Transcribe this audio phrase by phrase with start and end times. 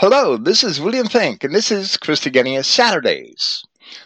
[0.00, 3.62] Hello, this is William Finck, and this is Christogenea Saturdays.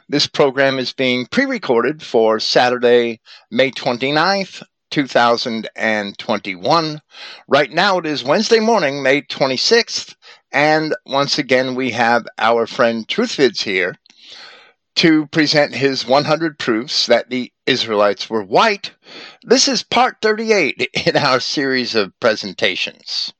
[0.08, 7.00] This program is being pre recorded for Saturday, May 29th, 2021.
[7.46, 10.16] Right now it is Wednesday morning, May 26th,
[10.50, 13.94] and once again we have our friend Truthvids here
[14.96, 18.90] to present his 100 proofs that the Israelites were white.
[19.44, 23.32] This is part 38 in our series of presentations.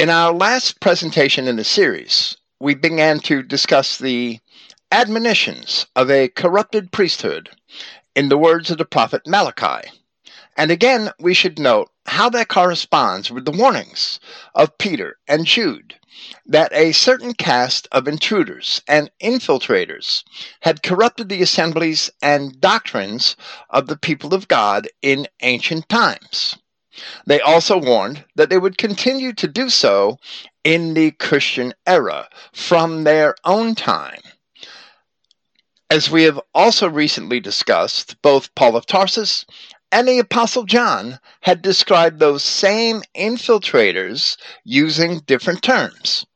[0.00, 4.40] In our last presentation in the series, we began to discuss the
[4.90, 7.50] admonitions of a corrupted priesthood
[8.16, 9.88] in the words of the prophet Malachi.
[10.56, 14.18] And again, we should note how that corresponds with the warnings
[14.56, 15.94] of Peter and Jude
[16.44, 20.24] that a certain caste of intruders and infiltrators
[20.62, 23.36] had corrupted the assemblies and doctrines
[23.70, 26.56] of the people of God in ancient times.
[27.26, 30.18] They also warned that they would continue to do so
[30.62, 34.20] in the Christian era from their own time.
[35.90, 39.44] As we have also recently discussed, both Paul of Tarsus
[39.92, 46.26] and the Apostle John had described those same infiltrators using different terms,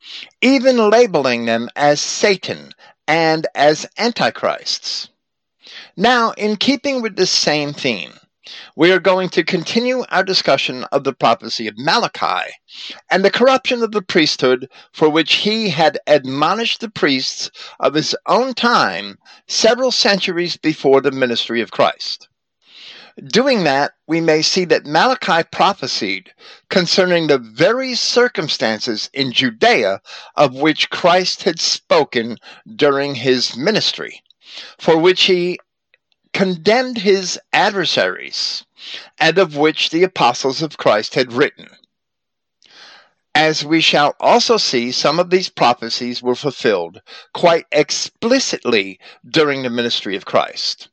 [0.41, 2.73] even labeling them as Satan
[3.09, 5.09] and as antichrists.
[5.97, 8.18] Now, in keeping with this same theme,
[8.77, 12.51] we are going to continue our discussion of the prophecy of Malachi
[13.11, 18.17] and the corruption of the priesthood for which he had admonished the priests of his
[18.27, 22.29] own time several centuries before the ministry of Christ.
[23.25, 26.33] Doing that, we may see that Malachi prophesied
[26.71, 30.01] concerning the very circumstances in Judea
[30.37, 32.39] of which Christ had spoken
[32.77, 34.23] during his ministry,
[34.79, 35.59] for which he
[36.33, 38.65] condemned his adversaries,
[39.19, 41.69] and of which the apostles of Christ had written.
[43.35, 47.01] As we shall also see, some of these prophecies were fulfilled
[47.35, 50.89] quite explicitly during the ministry of Christ.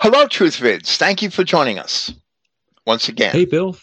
[0.00, 0.96] Hello, Truthvids.
[0.96, 2.12] Thank you for joining us
[2.86, 3.32] once again.
[3.32, 3.76] Hey, Bill.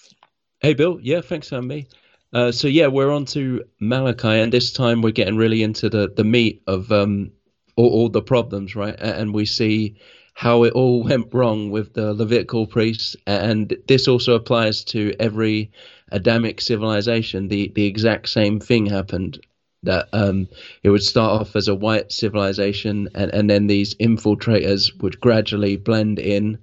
[0.60, 1.00] Hey, Bill.
[1.02, 1.88] Yeah, thanks me.
[2.32, 6.14] Uh, so yeah, we're on to Malachi, and this time we're getting really into the
[6.16, 7.32] the meat of um,
[7.76, 8.96] all, all the problems, right?
[9.00, 9.98] And we see
[10.40, 15.70] how it all went wrong with the Levitical priests, and this also applies to every
[16.14, 17.50] Adamic civilization.
[17.50, 19.40] The the exact same thing happened.
[19.84, 20.48] That um,
[20.84, 25.76] it would start off as a white civilization, and, and then these infiltrators would gradually
[25.76, 26.58] blend in,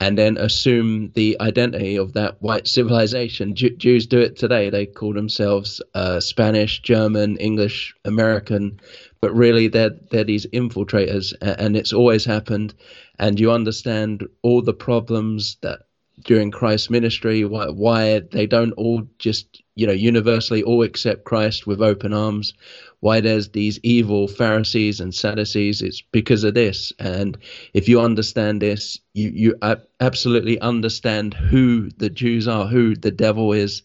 [0.00, 3.54] and then assume the identity of that white civilization.
[3.56, 4.70] Jew- Jews do it today.
[4.70, 8.80] They call themselves uh, Spanish, German, English, American,
[9.20, 12.74] but really they're they're these infiltrators, and it's always happened
[13.18, 15.80] and you understand all the problems that
[16.24, 21.66] during Christ's ministry, why, why they don't all just, you know, universally all accept Christ
[21.66, 22.54] with open arms,
[23.00, 26.92] why there's these evil Pharisees and Sadducees, it's because of this.
[26.98, 27.38] And
[27.72, 33.52] if you understand this, you, you absolutely understand who the Jews are, who the devil
[33.52, 33.82] is,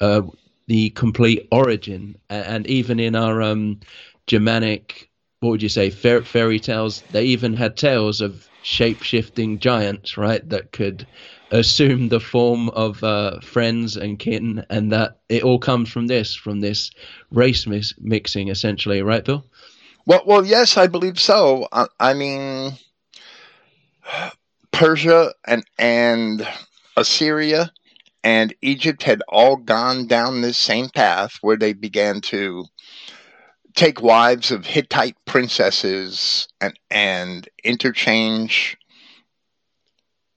[0.00, 0.22] uh,
[0.66, 2.16] the complete origin.
[2.28, 3.80] And even in our um,
[4.26, 10.16] Germanic, what would you say, fairy tales, they even had tales of shape shifting giants,
[10.16, 10.46] right?
[10.48, 11.06] That could
[11.50, 16.34] assume the form of uh, friends and kin, and that it all comes from this,
[16.34, 16.90] from this
[17.30, 19.44] race mis- mixing, essentially, right, Bill?
[20.06, 21.68] Well, well, yes, I believe so.
[21.72, 22.72] I, I mean,
[24.72, 26.46] Persia and and
[26.96, 27.72] Assyria
[28.24, 32.64] and Egypt had all gone down this same path where they began to
[33.74, 38.76] take wives of Hittite princesses and and interchange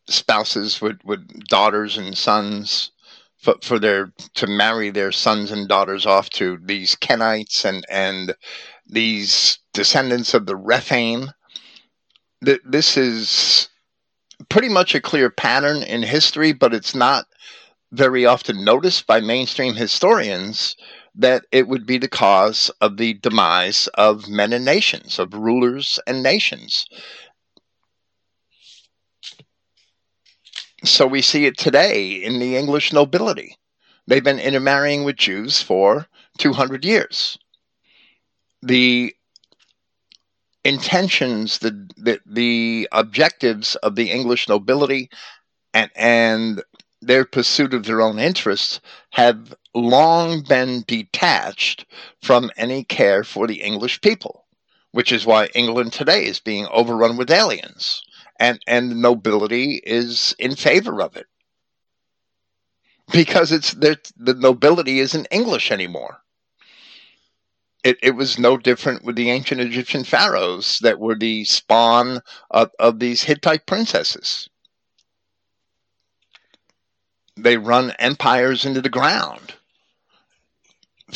[0.08, 2.92] spouses with, with daughters and sons
[3.38, 8.36] for, for their to marry their sons and daughters off to these Kenites and and
[8.88, 11.32] these descendants of the Rephaim.
[12.42, 13.70] This is
[14.50, 17.26] pretty much a clear pattern in history, but it's not
[17.92, 20.76] very often noticed by mainstream historians
[21.18, 26.00] that it would be the cause of the demise of men and nations, of rulers
[26.06, 26.86] and nations.
[30.84, 33.58] So we see it today in the English nobility.
[34.08, 36.08] They've been intermarrying with Jews for
[36.38, 37.38] 200 years.
[38.62, 39.16] The
[40.64, 45.10] intentions, the, the, the objectives of the English nobility
[45.74, 46.64] and, and
[47.02, 48.80] their pursuit of their own interests
[49.12, 51.86] have long been detached
[52.22, 54.46] from any care for the English people,
[54.92, 58.02] which is why England today is being overrun with aliens,
[58.40, 61.28] and, and the nobility is in favor of it.
[63.12, 66.22] Because it's the nobility isn't English anymore.
[67.86, 72.72] it, it was no different with the ancient Egyptian pharaohs that were the spawn of,
[72.80, 74.50] of these Hittite princesses.
[77.38, 79.55] They run empires into the ground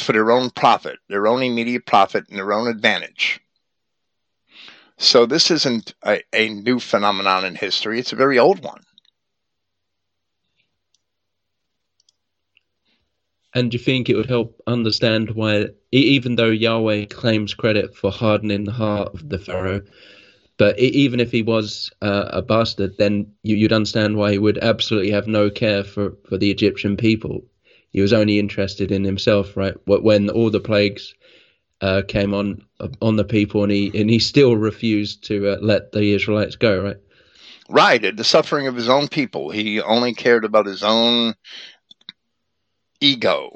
[0.02, 3.40] for their own profit, their own immediate profit, and their own advantage.
[4.98, 8.84] So this isn't a, a new phenomenon in history, it's a very old one.
[13.56, 18.12] And do you think it would help understand why, even though Yahweh claims credit for
[18.12, 19.82] hardening the heart of the Pharaoh,
[20.58, 24.58] but even if he was uh, a bastard, then you, would understand why he would
[24.58, 27.46] absolutely have no care for, for the Egyptian people.
[27.92, 29.76] He was only interested in himself, right?
[29.86, 31.14] When all the plagues
[31.82, 32.64] uh, came on
[33.02, 36.84] on the people, and he and he still refused to uh, let the Israelites go,
[36.84, 36.98] right?
[37.70, 39.52] Right, the suffering of his own people.
[39.52, 41.36] He only cared about his own
[43.00, 43.56] ego,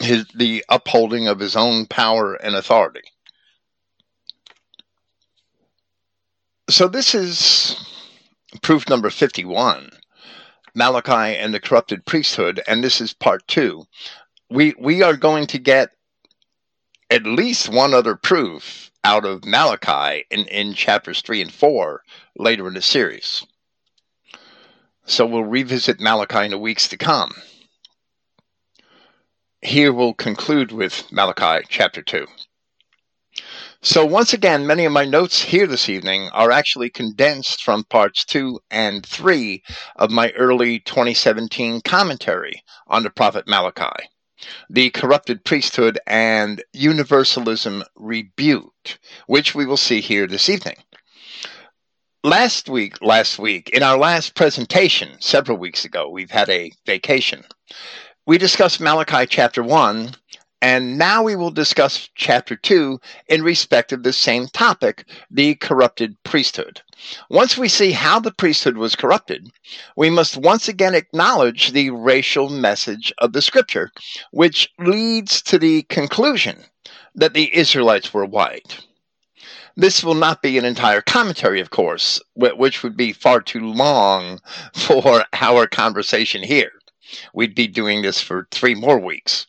[0.00, 3.02] his the upholding of his own power and authority.
[6.68, 7.76] So this is
[8.62, 9.90] proof number 51,
[10.76, 13.84] Malachi and the corrupted priesthood, and this is part 2.
[14.50, 15.90] We we are going to get
[17.10, 22.02] at least one other proof out of Malachi in, in chapters 3 and 4
[22.36, 23.44] later in the series.
[25.04, 27.32] So we'll revisit Malachi in the weeks to come
[29.66, 32.26] here we'll conclude with Malachi chapter 2.
[33.88, 38.24] So, once again, many of my notes here this evening are actually condensed from parts
[38.24, 39.62] 2 and 3
[39.94, 44.08] of my early 2017 commentary on the prophet Malachi,
[44.68, 48.98] the corrupted priesthood and universalism rebuked,
[49.28, 50.82] which we will see here this evening.
[52.24, 57.44] Last week, last week, in our last presentation, several weeks ago, we've had a vacation
[58.26, 60.12] we discussed Malachi chapter 1,
[60.62, 62.98] and now we will discuss chapter 2
[63.28, 66.80] in respect of the same topic, the corrupted priesthood.
[67.28, 69.50] Once we see how the priesthood was corrupted,
[69.96, 73.90] we must once again acknowledge the racial message of the scripture,
[74.30, 76.64] which leads to the conclusion
[77.14, 78.80] that the Israelites were white.
[79.76, 84.40] This will not be an entire commentary, of course, which would be far too long
[84.74, 86.72] for our conversation here
[87.34, 89.46] we'd be doing this for three more weeks.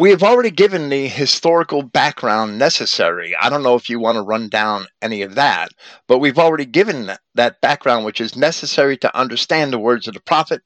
[0.00, 3.34] We have already given the historical background necessary.
[3.34, 5.72] I don't know if you want to run down any of that,
[6.06, 10.20] but we've already given that background which is necessary to understand the words of the
[10.20, 10.62] prophet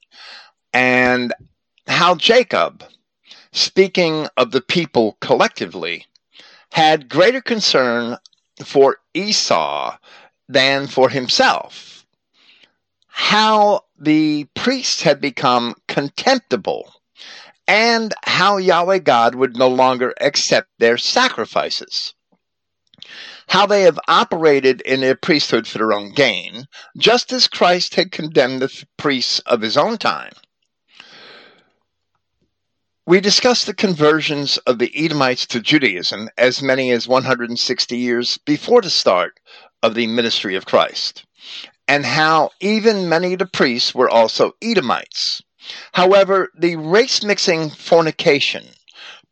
[0.71, 1.33] and
[1.87, 2.83] how Jacob,
[3.51, 6.05] speaking of the people collectively,
[6.71, 8.17] had greater concern
[8.63, 9.97] for Esau
[10.47, 12.05] than for himself.
[13.07, 16.92] How the priests had become contemptible
[17.67, 22.13] and how Yahweh God would no longer accept their sacrifices.
[23.47, 26.67] How they have operated in their priesthood for their own gain,
[26.97, 30.33] just as Christ had condemned the priests of his own time.
[33.05, 38.81] We discussed the conversions of the Edomites to Judaism as many as 160 years before
[38.81, 39.39] the start
[39.81, 41.25] of the ministry of Christ
[41.87, 45.41] and how even many of the priests were also Edomites.
[45.93, 48.67] However, the race mixing fornication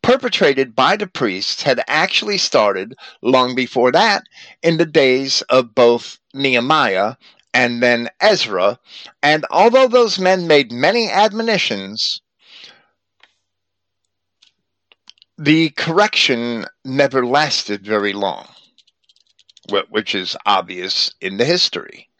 [0.01, 4.23] perpetrated by the priests had actually started long before that
[4.63, 7.15] in the days of both Nehemiah
[7.53, 8.79] and then Ezra.
[9.21, 12.21] And although those men made many admonitions,
[15.37, 18.47] the correction never lasted very long,
[19.89, 22.10] which is obvious in the history.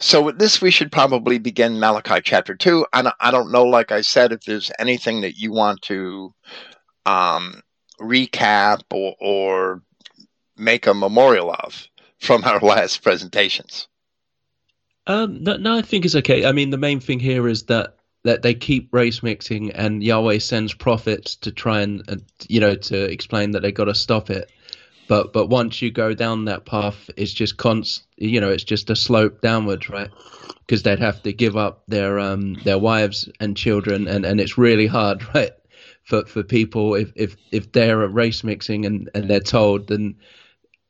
[0.00, 2.86] So with this, we should probably begin Malachi chapter two.
[2.92, 6.32] And I don't know, like I said, if there's anything that you want to
[7.04, 7.62] um,
[8.00, 9.82] recap or, or
[10.56, 11.88] make a memorial of
[12.20, 13.88] from our last presentations.
[15.06, 16.44] Um, no, no, I think it's okay.
[16.44, 20.38] I mean, the main thing here is that that they keep race mixing, and Yahweh
[20.38, 22.16] sends prophets to try and, uh,
[22.48, 24.50] you know, to explain that they got to stop it
[25.08, 28.90] but but once you go down that path it's just const you know it's just
[28.90, 30.10] a slope downwards right?
[30.58, 34.56] Because they'd have to give up their um their wives and children and and it's
[34.56, 35.52] really hard right?
[36.04, 40.14] For for people if if if they're a race mixing and and they're told then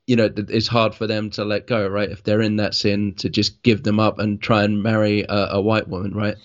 [0.05, 2.11] you know it's hard for them to let go right?
[2.11, 5.47] If they're in that sin to just give them up and try and marry a,
[5.53, 6.35] a white woman right?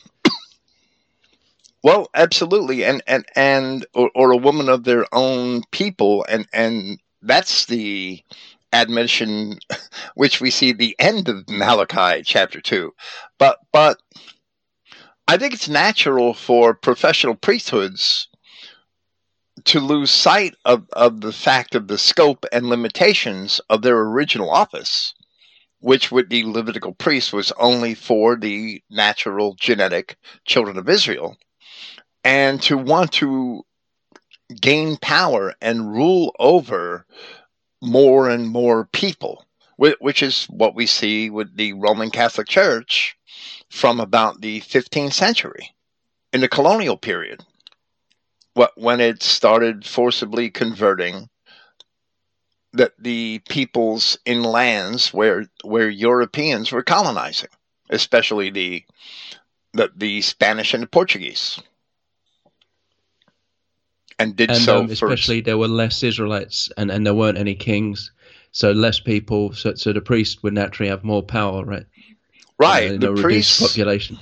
[1.83, 6.99] Well, absolutely, and and and or, or, a woman of their own people, and and
[7.25, 8.23] that's the
[8.73, 9.59] admission
[10.14, 12.93] which we see the end of Malachi chapter 2.
[13.38, 13.99] But but
[15.26, 18.28] I think it's natural for professional priesthoods
[19.64, 24.50] to lose sight of, of the fact of the scope and limitations of their original
[24.50, 25.14] office,
[25.78, 31.37] which with the Levitical priests was only for the natural genetic children of Israel,
[32.23, 33.64] and to want to
[34.61, 37.06] gain power and rule over
[37.80, 39.44] more and more people,
[39.76, 43.16] which is what we see with the Roman Catholic Church
[43.70, 45.75] from about the 15th century
[46.32, 47.44] in the colonial period
[48.76, 51.28] when it started forcibly converting
[52.73, 57.50] that the peoples in lands where where Europeans were colonizing,
[57.90, 58.84] especially the
[59.73, 61.61] the, the Spanish and the Portuguese.
[64.18, 67.54] And did and, so um, especially there were less Israelites and, and there weren't any
[67.54, 68.12] kings,
[68.52, 69.52] so less people.
[69.52, 71.87] So, so the priests would naturally have more power, right?
[72.59, 72.92] Right.
[72.92, 74.18] Uh, the priest population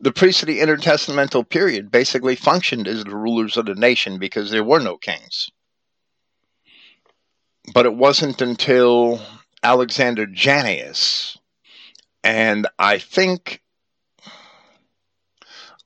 [0.00, 4.50] the priests of the intertestamental period basically functioned as the rulers of the nation because
[4.50, 5.50] there were no kings.
[7.72, 9.20] But it wasn't until
[9.62, 11.36] Alexander Jannaeus,
[12.22, 13.60] and I think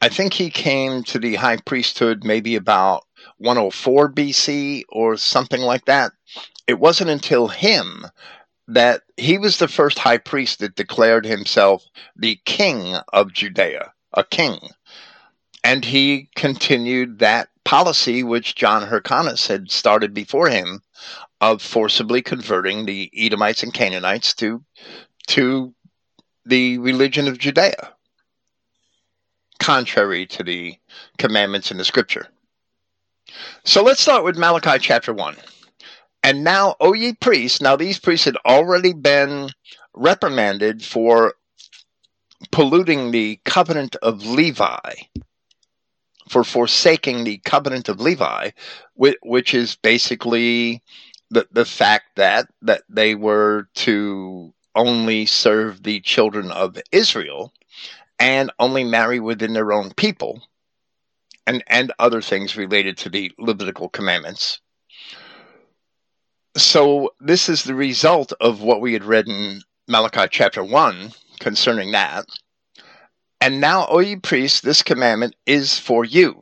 [0.03, 3.05] I think he came to the high priesthood maybe about
[3.40, 6.12] 104 BC or something like that.
[6.66, 8.06] It wasn't until him
[8.68, 11.85] that he was the first high priest that declared himself
[12.16, 14.59] the king of Judea a king.
[15.62, 20.82] And he continued that policy which John Hyrcanus had started before him
[21.40, 24.64] of forcibly converting the Edomites and Canaanites to,
[25.28, 25.75] to
[26.44, 27.94] the religion of Judea,
[29.59, 30.76] contrary to the
[31.18, 32.28] commandments in the scripture.
[33.65, 35.37] So let's start with Malachi chapter 1.
[36.23, 39.51] And now, O ye priests, now these priests had already been
[39.95, 41.35] reprimanded for
[42.51, 44.93] polluting the covenant of Levi,
[46.29, 48.51] for forsaking the covenant of Levi,
[48.95, 50.83] which is basically
[51.31, 57.53] the, the fact that, that they were to only serve the children of Israel
[58.19, 60.43] and only marry within their own people
[61.50, 64.61] and, and other things related to the Levitical commandments.
[66.57, 71.90] So, this is the result of what we had read in Malachi chapter 1 concerning
[71.90, 72.26] that.
[73.40, 76.40] And now, O ye priests, this commandment is for you.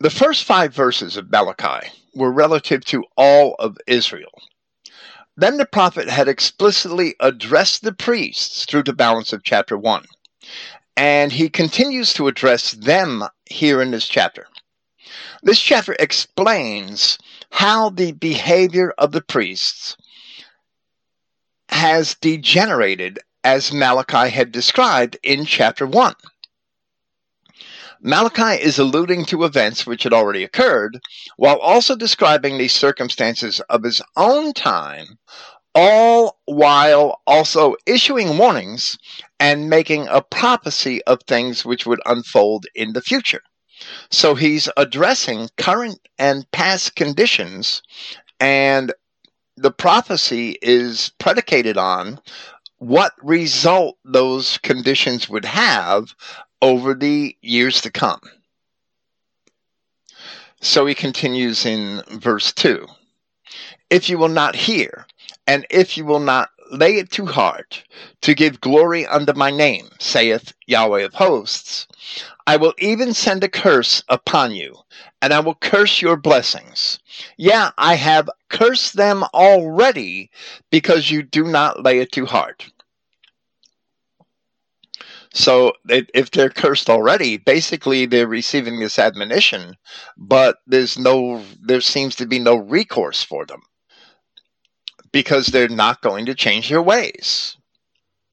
[0.00, 4.42] The first five verses of Malachi were relative to all of Israel.
[5.38, 10.04] Then the prophet had explicitly addressed the priests through the balance of chapter 1.
[10.96, 14.46] And he continues to address them here in this chapter.
[15.42, 17.18] This chapter explains
[17.50, 19.96] how the behavior of the priests
[21.68, 26.14] has degenerated as Malachi had described in chapter 1.
[28.04, 31.00] Malachi is alluding to events which had already occurred,
[31.36, 35.18] while also describing the circumstances of his own time,
[35.74, 38.98] all while also issuing warnings
[39.40, 43.42] and making a prophecy of things which would unfold in the future.
[44.10, 47.82] So he's addressing current and past conditions,
[48.38, 48.92] and
[49.56, 52.20] the prophecy is predicated on
[52.78, 56.14] what result those conditions would have
[56.60, 58.20] over the years to come.
[60.60, 62.86] So he continues in verse 2
[63.90, 65.06] If you will not hear,
[65.46, 67.84] and if you will not lay it to heart
[68.22, 71.86] to give glory unto my name, saith Yahweh of hosts,
[72.46, 74.74] I will even send a curse upon you,
[75.20, 76.98] and I will curse your blessings.
[77.36, 80.30] Yeah, I have cursed them already
[80.70, 82.70] because you do not lay it to heart.
[85.34, 89.76] So if they're cursed already, basically they're receiving this admonition,
[90.16, 93.62] but there's no, there seems to be no recourse for them
[95.12, 97.56] because they're not going to change their ways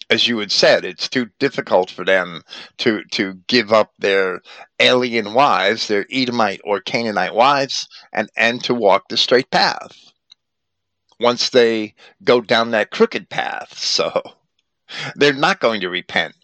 [0.10, 2.42] as you had said, it's too difficult for them
[2.78, 4.42] to to give up their
[4.80, 9.96] alien wives, their Edomite or Canaanite wives, and and to walk the straight path.
[11.20, 11.94] Once they
[12.24, 14.22] go down that crooked path, so
[15.16, 16.36] they're not going to repent.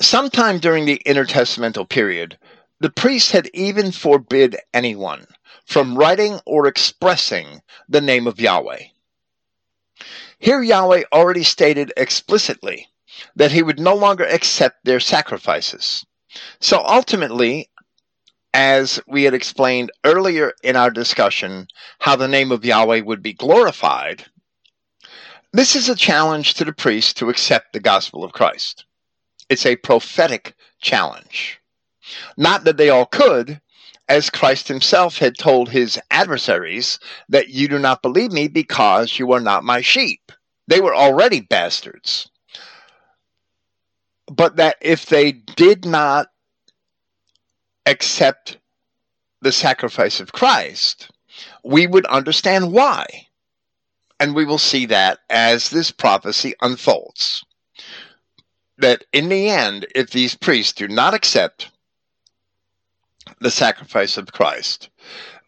[0.00, 2.38] Sometime during the intertestamental period,
[2.80, 5.26] the priest had even forbid anyone
[5.66, 8.84] from writing or expressing the name of Yahweh.
[10.38, 12.88] Here, Yahweh already stated explicitly
[13.34, 16.06] that he would no longer accept their sacrifices.
[16.60, 17.68] So ultimately,
[18.54, 21.66] as we had explained earlier in our discussion,
[21.98, 24.24] how the name of Yahweh would be glorified,
[25.52, 28.84] this is a challenge to the priest to accept the gospel of Christ.
[29.48, 31.60] It's a prophetic challenge.
[32.36, 33.60] Not that they all could,
[34.08, 36.98] as Christ himself had told his adversaries
[37.28, 40.32] that you do not believe me because you are not my sheep.
[40.68, 42.28] They were already bastards.
[44.28, 46.28] But that if they did not
[47.84, 48.58] accept
[49.42, 51.10] the sacrifice of Christ,
[51.64, 53.06] we would understand why.
[54.18, 57.44] And we will see that as this prophecy unfolds.
[58.78, 61.70] That in the end, if these priests do not accept
[63.40, 64.88] the sacrifice of Christ,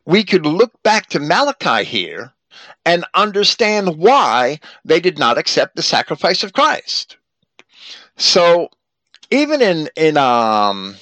[0.04, 2.33] we could look back to Malachi here
[2.85, 7.16] and understand why they did not accept the sacrifice of Christ.
[8.16, 8.71] So
[9.30, 10.97] even in in um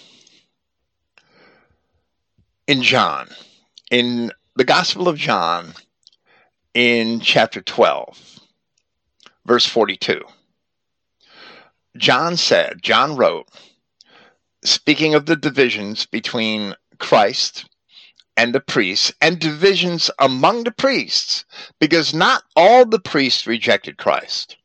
[2.66, 3.28] in John,
[3.90, 5.74] in the Gospel of John,
[6.74, 8.40] in chapter 12,
[9.46, 10.20] verse 42,
[11.96, 13.48] John said, John wrote,
[14.66, 17.66] speaking of the divisions between Christ
[18.36, 21.44] and the priests, and divisions among the priests,
[21.80, 24.56] because not all the priests rejected Christ.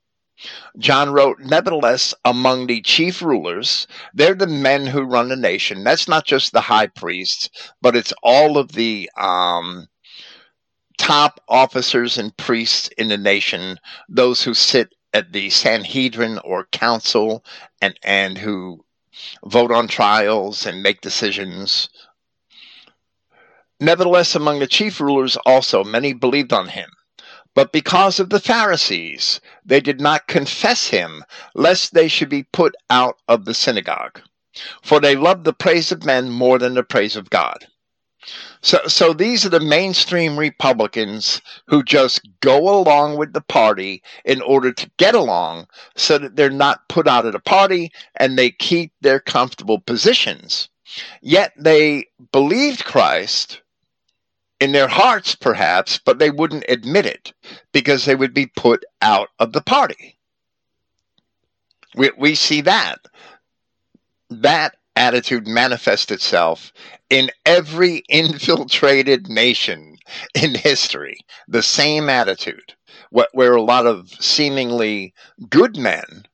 [0.77, 5.83] John wrote, Nevertheless, among the chief rulers, they're the men who run the nation.
[5.83, 7.49] That's not just the high priests,
[7.81, 9.87] but it's all of the um,
[10.97, 13.79] top officers and priests in the nation,
[14.09, 17.43] those who sit at the Sanhedrin or council
[17.81, 18.83] and, and who
[19.45, 21.89] vote on trials and make decisions.
[23.79, 26.91] Nevertheless, among the chief rulers also, many believed on him.
[27.53, 32.75] But because of the Pharisees, they did not confess him, lest they should be put
[32.89, 34.21] out of the synagogue.
[34.81, 37.67] For they loved the praise of men more than the praise of God.
[38.61, 44.41] So, so these are the mainstream Republicans who just go along with the party in
[44.41, 48.51] order to get along so that they're not put out of the party and they
[48.51, 50.69] keep their comfortable positions.
[51.21, 53.61] Yet they believed Christ
[54.59, 57.33] in their hearts, perhaps, but they wouldn't admit it
[57.71, 60.17] because they would be put out of the party.
[61.95, 62.99] We, we see that.
[64.29, 66.71] That attitude manifests itself
[67.09, 69.97] in every infiltrated nation
[70.35, 71.17] in history.
[71.47, 72.75] The same attitude,
[73.09, 75.15] where a lot of seemingly
[75.49, 76.27] good men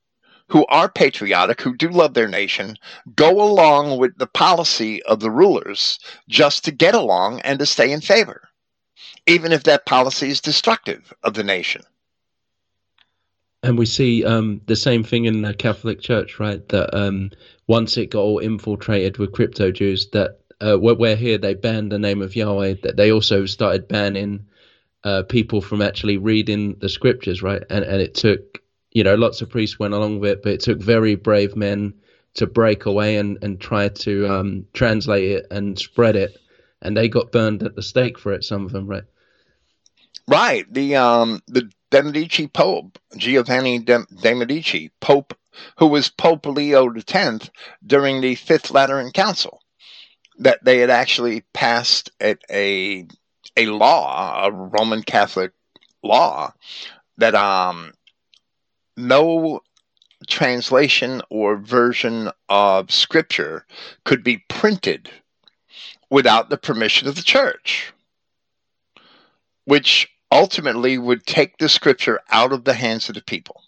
[0.49, 2.75] who are patriotic, who do love their nation,
[3.15, 7.89] go along with the policy of the rulers just to get along and to stay
[7.91, 8.49] in favor,
[9.25, 11.83] even if that policy is destructive of the nation.
[13.63, 16.67] And we see um, the same thing in the Catholic Church, right?
[16.69, 17.31] That um,
[17.67, 21.99] once it got all infiltrated with crypto Jews, that uh, where here they banned the
[21.99, 24.45] name of Yahweh, that they also started banning
[25.03, 27.63] uh, people from actually reading the scriptures, right?
[27.69, 28.61] And and it took
[28.97, 31.93] you know, lots of priests went along with it, but it took very brave men
[32.33, 36.35] to break away and, and try to um, translate it and spread it.
[36.81, 39.03] And they got burned at the stake for it, some of them, right?
[40.27, 40.65] Right.
[40.73, 45.37] The um the De Medici Pope, Giovanni De, Medici, Pope,
[45.77, 47.49] who was Pope Leo X
[47.85, 49.61] during the Fifth Lateran Council,
[50.39, 53.07] that they had actually passed a, a,
[53.55, 55.53] a law, a Roman Catholic
[56.03, 56.53] law,
[57.17, 57.91] that um
[58.95, 59.61] no
[60.27, 63.65] translation or version of scripture
[64.03, 65.09] could be printed
[66.09, 67.93] without the permission of the church,
[69.65, 73.61] which ultimately would take the scripture out of the hands of the people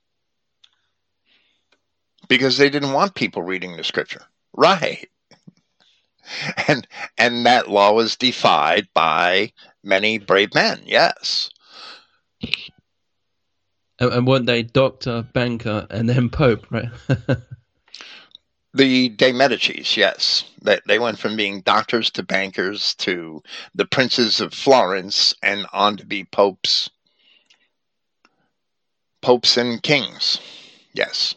[2.27, 4.23] because they didn't want people reading the scripture.
[4.53, 5.09] Right.
[6.67, 9.51] And and that law was defied by
[9.83, 10.83] many brave men.
[10.85, 11.49] Yes.
[13.97, 16.89] And, and weren't they doctor, banker, and then pope, right?
[18.73, 20.43] the De Medicis, yes.
[20.61, 23.41] They, they went from being doctors to bankers to
[23.73, 26.89] the princes of Florence and on to be popes.
[29.21, 30.39] Popes and kings,
[30.93, 31.35] yes.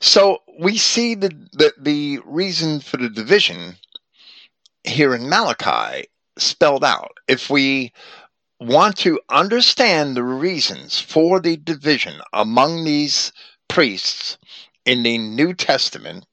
[0.00, 3.76] So we see the, the, the reason for the division
[4.84, 7.12] here in Malachi spelled out.
[7.28, 7.92] If we
[8.58, 13.32] want to understand the reasons for the division among these
[13.70, 14.36] priests
[14.84, 16.26] in the New Testament,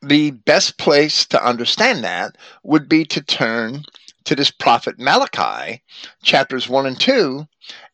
[0.00, 3.84] the best place to understand that would be to turn
[4.24, 5.82] to this prophet Malachi,
[6.22, 7.46] chapters 1 and 2,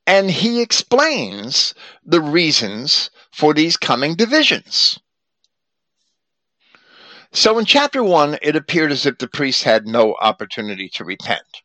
[0.06, 4.98] and he explains the reasons for these coming divisions.
[7.32, 11.62] So in chapter 1, it appeared as if the priests had no opportunity to repent.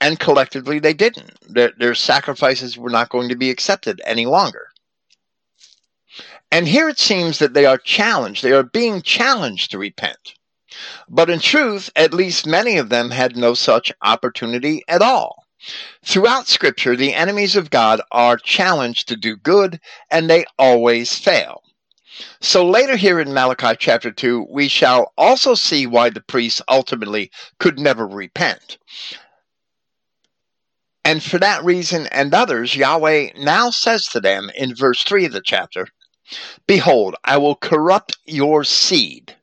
[0.00, 1.32] And collectively, they didn't.
[1.52, 4.68] Their, their sacrifices were not going to be accepted any longer.
[6.54, 10.34] And here it seems that they are challenged, they are being challenged to repent.
[11.08, 15.46] But in truth, at least many of them had no such opportunity at all.
[16.04, 19.80] Throughout Scripture, the enemies of God are challenged to do good,
[20.12, 21.60] and they always fail.
[22.40, 27.32] So later here in Malachi chapter 2, we shall also see why the priests ultimately
[27.58, 28.78] could never repent.
[31.04, 35.32] And for that reason and others, Yahweh now says to them in verse 3 of
[35.32, 35.88] the chapter
[36.66, 39.36] Behold, I will corrupt your seed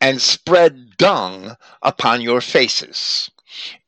[0.00, 3.30] and spread dung upon your faces,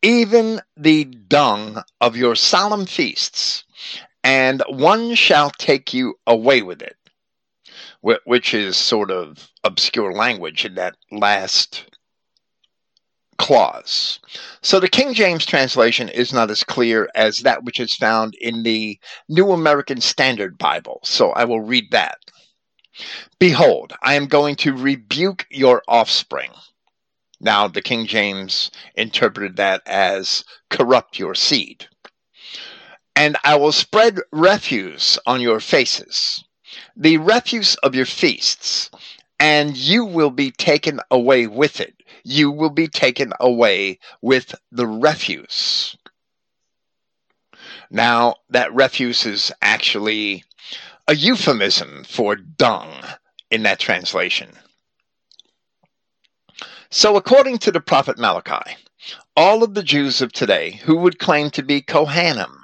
[0.03, 3.65] even the dung of your solemn feasts,
[4.23, 6.97] and one shall take you away with it.
[8.03, 11.85] Which is sort of obscure language in that last
[13.41, 14.21] clause.
[14.61, 18.65] So the King James translation is not as clear as that which is found in
[18.65, 19.01] the
[19.31, 21.01] New American Standard Bible.
[21.05, 22.19] So I will read that.
[23.39, 26.51] Behold, I am going to rebuke your offspring.
[27.41, 31.89] Now, the King James interpreted that as corrupt your seed.
[33.17, 36.45] And I will spread refuse on your faces,
[36.95, 38.91] the refuse of your feasts,
[39.39, 41.95] and you will be taken away with it.
[42.25, 45.97] You will be taken away with the refuse.
[47.91, 50.45] Now, that refuse is actually
[51.09, 52.93] a euphemism for dung
[53.51, 54.51] in that translation.
[56.91, 58.77] So, according to the prophet Malachi,
[59.37, 62.55] all of the Jews of today who would claim to be Kohanim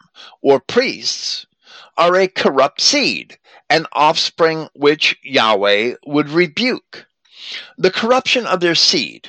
[0.42, 1.46] or priests
[1.96, 3.38] are a corrupt seed,
[3.70, 7.06] an offspring which Yahweh would rebuke.
[7.78, 9.28] The corruption of their seed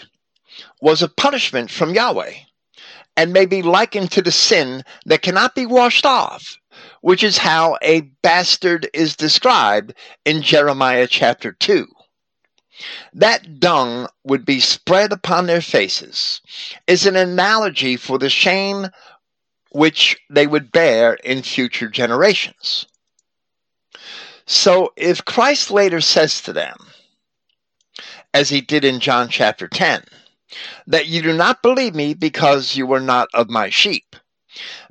[0.81, 2.33] was a punishment from Yahweh
[3.15, 6.57] and may be likened to the sin that cannot be washed off
[7.01, 9.93] which is how a bastard is described
[10.25, 11.87] in Jeremiah chapter 2.
[13.13, 16.41] That dung would be spread upon their faces
[16.85, 18.87] is an analogy for the shame
[19.71, 22.85] which they would bear in future generations.
[24.45, 26.77] So if Christ later says to them,
[28.33, 30.03] as he did in John chapter 10,
[30.85, 34.15] that you do not believe me because you were not of my sheep,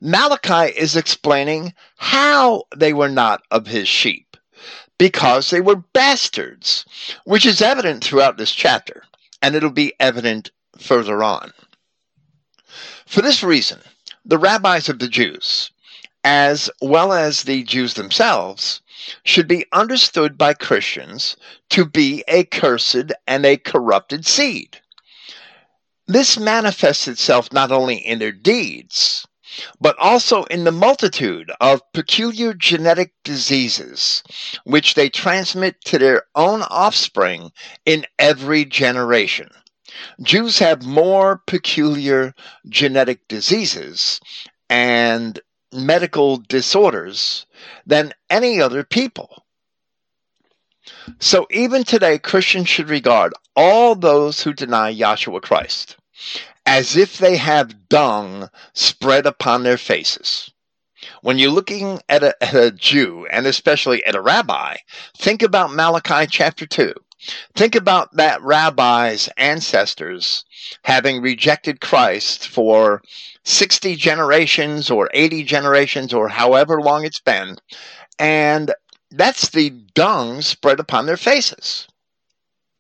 [0.01, 4.37] Malachi is explaining how they were not of his sheep,
[4.99, 6.85] because they were bastards,
[7.25, 9.03] which is evident throughout this chapter,
[9.43, 11.53] and it'll be evident further on.
[13.07, 13.81] For this reason,
[14.25, 15.71] the rabbis of the Jews,
[16.25, 18.81] as well as the Jews themselves,
[19.25, 21.37] should be understood by Christians
[21.71, 24.81] to be a cursed and a corrupted seed.
[26.09, 29.27] This manifests itself not only in their deeds,
[29.81, 34.23] but also in the multitude of peculiar genetic diseases
[34.65, 37.51] which they transmit to their own offspring
[37.85, 39.49] in every generation.
[40.23, 42.35] Jews have more peculiar
[42.69, 44.21] genetic diseases
[44.69, 45.41] and
[45.73, 47.47] medical disorders
[47.87, 49.46] than any other people.
[51.19, 55.97] So even today, Christians should regard all those who deny Yahshua Christ
[56.67, 60.51] as if they have dung spread upon their faces.
[61.23, 64.77] When you're looking at a, at a, Jew, and especially at a rabbi,
[65.17, 66.93] think about Malachi chapter 2.
[67.55, 70.45] Think about that rabbi's ancestors
[70.83, 73.03] having rejected Christ for
[73.45, 77.57] 60 generations or 80 generations or however long it's been.
[78.19, 78.75] And
[79.11, 81.87] that's the dung spread upon their faces.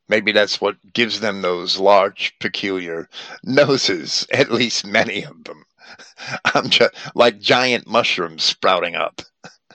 [0.08, 3.08] Maybe that's what gives them those large, peculiar
[3.42, 5.64] noses, at least many of them.
[6.54, 9.22] I'm just like giant mushrooms sprouting up.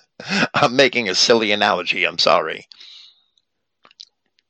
[0.54, 2.68] I'm making a silly analogy, I'm sorry.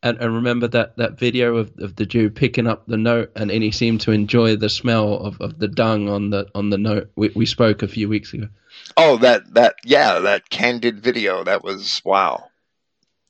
[0.04, 3.52] And, and remember that, that video of, of the Jew picking up the note and,
[3.52, 6.80] and he seemed to enjoy the smell of, of the dung on the on the
[6.80, 8.48] note we, we spoke a few weeks ago.
[8.98, 11.44] Oh that that yeah, that candid video.
[11.44, 12.52] That was wow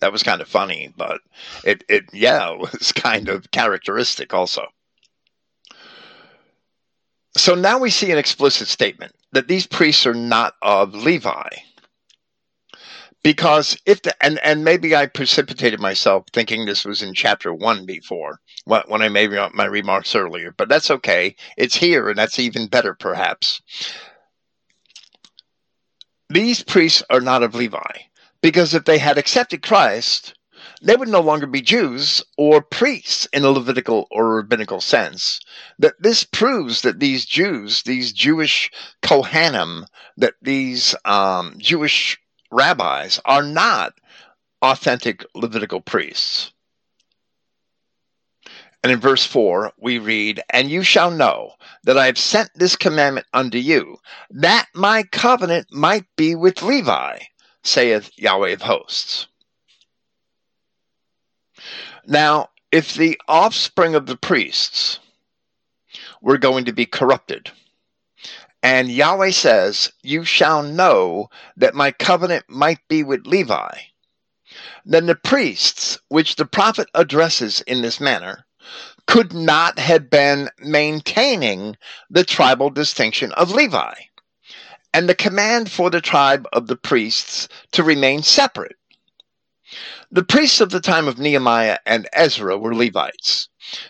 [0.01, 1.21] that was kind of funny, but
[1.63, 4.67] it, it yeah, it was kind of characteristic also.
[7.37, 11.47] So now we see an explicit statement that these priests are not of Levi.
[13.23, 17.85] Because if the, and, and maybe I precipitated myself thinking this was in chapter one
[17.85, 21.35] before when I made my remarks earlier, but that's okay.
[21.55, 23.61] It's here, and that's even better, perhaps.
[26.33, 27.91] These priests are not of Levi.
[28.41, 30.33] Because if they had accepted Christ,
[30.81, 35.41] they would no longer be Jews or priests in a Levitical or rabbinical sense.
[35.77, 42.17] That this proves that these Jews, these Jewish Kohanim, that these um, Jewish
[42.49, 43.93] rabbis are not
[44.61, 46.53] authentic Levitical priests.
[48.83, 52.75] And in verse 4, we read, And you shall know that I have sent this
[52.75, 53.97] commandment unto you,
[54.31, 57.19] that my covenant might be with Levi,
[57.63, 59.27] saith Yahweh of hosts.
[62.07, 64.99] Now, if the offspring of the priests
[66.21, 67.51] were going to be corrupted,
[68.63, 73.77] and Yahweh says, You shall know that my covenant might be with Levi,
[74.85, 78.45] then the priests, which the prophet addresses in this manner,
[79.07, 81.75] could not have been maintaining
[82.09, 83.93] the tribal distinction of Levi
[84.93, 88.75] and the command for the tribe of the priests to remain separate.
[90.11, 93.47] The priests of the time of Nehemiah and Ezra were Levites,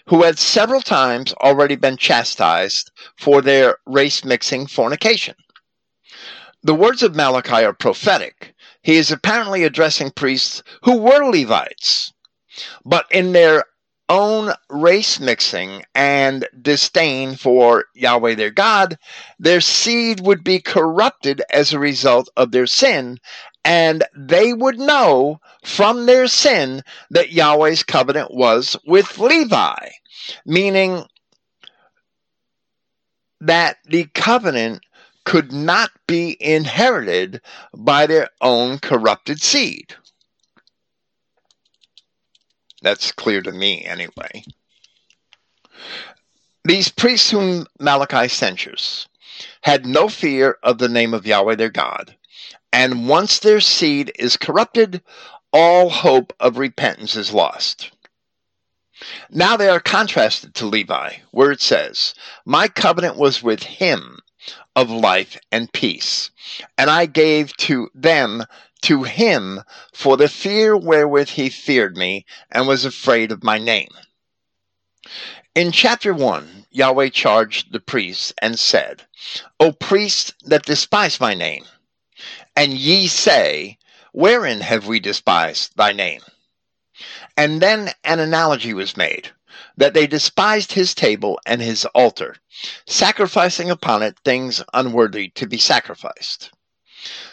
[0.08, 5.36] who had several times already been chastised for their race mixing fornication.
[6.62, 8.54] The words of Malachi are prophetic.
[8.84, 12.14] He is apparently addressing priests who were Levites,
[12.86, 13.64] but in their
[14.12, 19.00] own race mixing and disdain for Yahweh their God,
[19.40, 23.20] their seed would be corrupted as a result of their sin,
[23.64, 29.90] and they would know from their sin that Yahweh's covenant was with Levi,
[30.46, 31.06] meaning
[33.40, 34.84] that the covenant
[35.24, 37.40] could not be inherited
[37.78, 39.96] by their own corrupted seed.
[42.82, 44.44] That's clear to me, anyway.
[46.64, 49.08] These priests whom Malachi censures
[49.62, 52.16] had no fear of the name of Yahweh their God,
[52.72, 55.02] and once their seed is corrupted,
[55.52, 57.92] all hope of repentance is lost.
[59.32, 62.14] Now they are contrasted to Levi, where it says,
[62.46, 64.20] My covenant was with him
[64.76, 66.30] of life and peace,
[66.78, 68.46] and I gave to them
[68.82, 69.62] to him
[69.94, 73.90] for the fear wherewith he feared me and was afraid of my name.
[75.54, 79.06] In chapter 1, Yahweh charged the priests and said,
[79.60, 81.66] O priests that despise my name,
[82.56, 83.78] and ye say,
[84.14, 86.22] Wherein have we despised thy name?
[87.36, 89.32] And then an analogy was made
[89.78, 92.36] that they despised his table and his altar,
[92.86, 96.52] sacrificing upon it things unworthy to be sacrificed.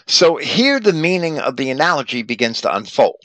[0.07, 3.23] So here the meaning of the analogy begins to unfold,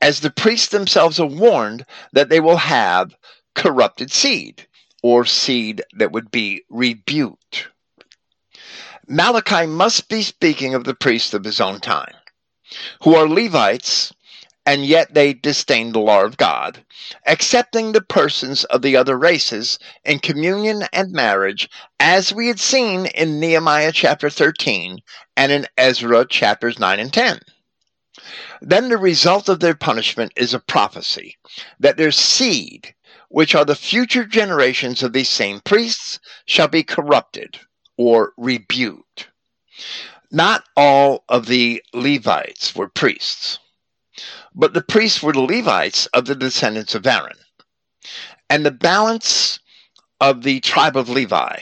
[0.00, 3.14] as the priests themselves are warned that they will have
[3.54, 4.66] corrupted seed,
[5.02, 7.68] or seed that would be rebuked.
[9.06, 12.14] Malachi must be speaking of the priests of his own time,
[13.02, 14.12] who are Levites
[14.66, 16.84] and yet they disdain the law of God,
[17.26, 21.68] accepting the persons of the other races in communion and marriage,
[22.00, 25.00] as we had seen in Nehemiah chapter 13
[25.36, 27.40] and in Ezra chapters 9 and 10.
[28.62, 31.36] Then the result of their punishment is a prophecy
[31.78, 32.94] that their seed,
[33.28, 37.58] which are the future generations of these same priests, shall be corrupted
[37.98, 39.28] or rebuked.
[40.30, 43.58] Not all of the Levites were priests
[44.54, 47.36] but the priests were the Levites of the descendants of Aaron.
[48.48, 49.58] And the balance
[50.20, 51.60] of the tribe of Levi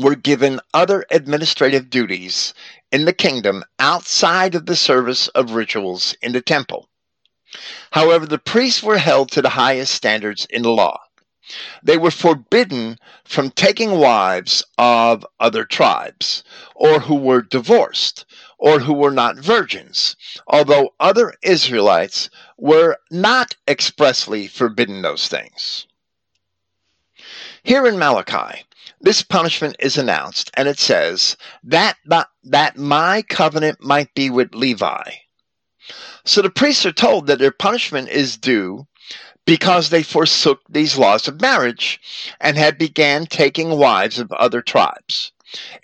[0.00, 2.54] were given other administrative duties
[2.92, 6.88] in the kingdom outside of the service of rituals in the temple.
[7.90, 11.00] However, the priests were held to the highest standards in the law.
[11.82, 16.44] They were forbidden from taking wives of other tribes
[16.76, 18.24] or who were divorced
[18.60, 20.14] or who were not virgins,
[20.46, 25.86] although other Israelites were not expressly forbidden those things.
[27.62, 28.64] Here in Malachi,
[29.00, 31.96] this punishment is announced, and it says, that,
[32.44, 35.10] that my covenant might be with Levi.
[36.24, 38.86] So the priests are told that their punishment is due
[39.46, 41.98] because they forsook these laws of marriage
[42.40, 45.32] and had began taking wives of other tribes.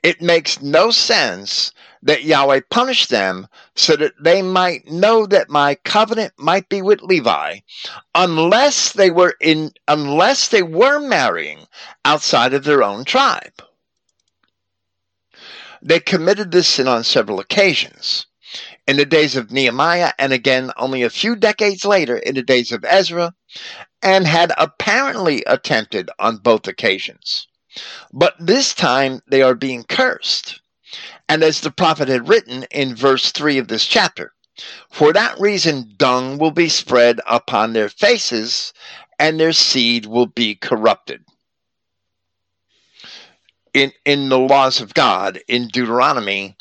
[0.03, 5.75] It makes no sense that Yahweh punished them so that they might know that my
[5.75, 7.59] covenant might be with Levi
[8.15, 11.67] unless they were in unless they were marrying
[12.05, 13.63] outside of their own tribe.
[15.83, 18.27] They committed this sin on several occasions.
[18.87, 22.71] In the days of Nehemiah, and again only a few decades later in the days
[22.71, 23.35] of Ezra,
[24.01, 27.49] and had apparently attempted on both occasions.
[28.13, 30.61] But this time they are being cursed
[31.29, 34.33] and as the prophet had written in verse 3 of this chapter.
[34.91, 38.73] For that reason, dung will be spread upon their faces,
[39.19, 41.25] and their seed will be corrupted.
[43.75, 46.57] In, in the laws of God, in Deuteronomy,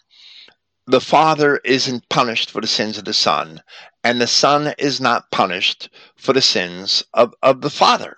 [0.88, 3.62] the Father isn't punished for the sins of the Son,
[4.04, 8.17] and the Son is not punished for the sins of, of the Father.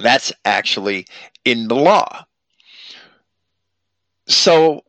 [0.00, 1.06] That's actually
[1.44, 2.24] in the law.
[4.26, 4.84] So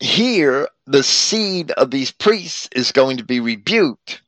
[0.00, 4.22] here, the seed of these priests is going to be rebuked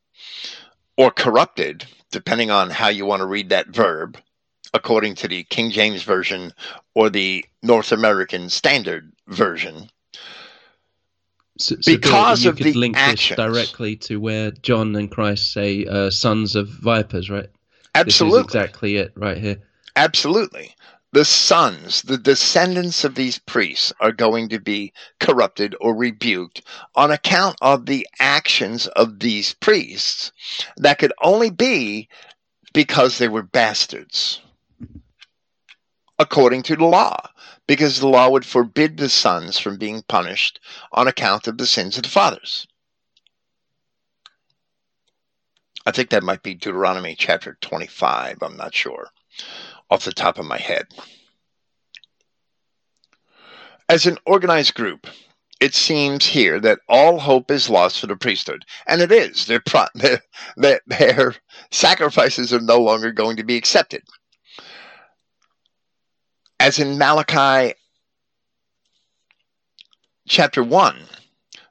[0.96, 4.18] or corrupted, depending on how you want to read that verb,
[4.74, 6.52] according to the King James Version
[6.94, 9.88] or the North American Standard Version.
[11.58, 13.36] So, so because Bill, of the link actions.
[13.36, 17.50] this directly to where John and Christ say, uh, "Sons of vipers," right?
[18.00, 19.56] Absolutely, this is exactly it, right here.
[19.96, 20.74] Absolutely.
[21.12, 26.62] The sons, the descendants of these priests, are going to be corrupted or rebuked
[26.94, 30.30] on account of the actions of these priests
[30.76, 32.08] that could only be
[32.72, 34.40] because they were bastards,
[36.18, 37.16] according to the law,
[37.66, 40.60] because the law would forbid the sons from being punished
[40.92, 42.68] on account of the sins of the fathers.
[45.90, 49.08] I think that might be Deuteronomy chapter 25, I'm not sure
[49.90, 50.86] off the top of my head.
[53.88, 55.08] As an organized group,
[55.60, 59.46] it seems here that all hope is lost for the priesthood, and it is.
[59.46, 60.22] Their, pro- their,
[60.56, 61.34] their, their
[61.72, 64.04] sacrifices are no longer going to be accepted.
[66.60, 67.74] As in Malachi
[70.28, 70.96] chapter 1,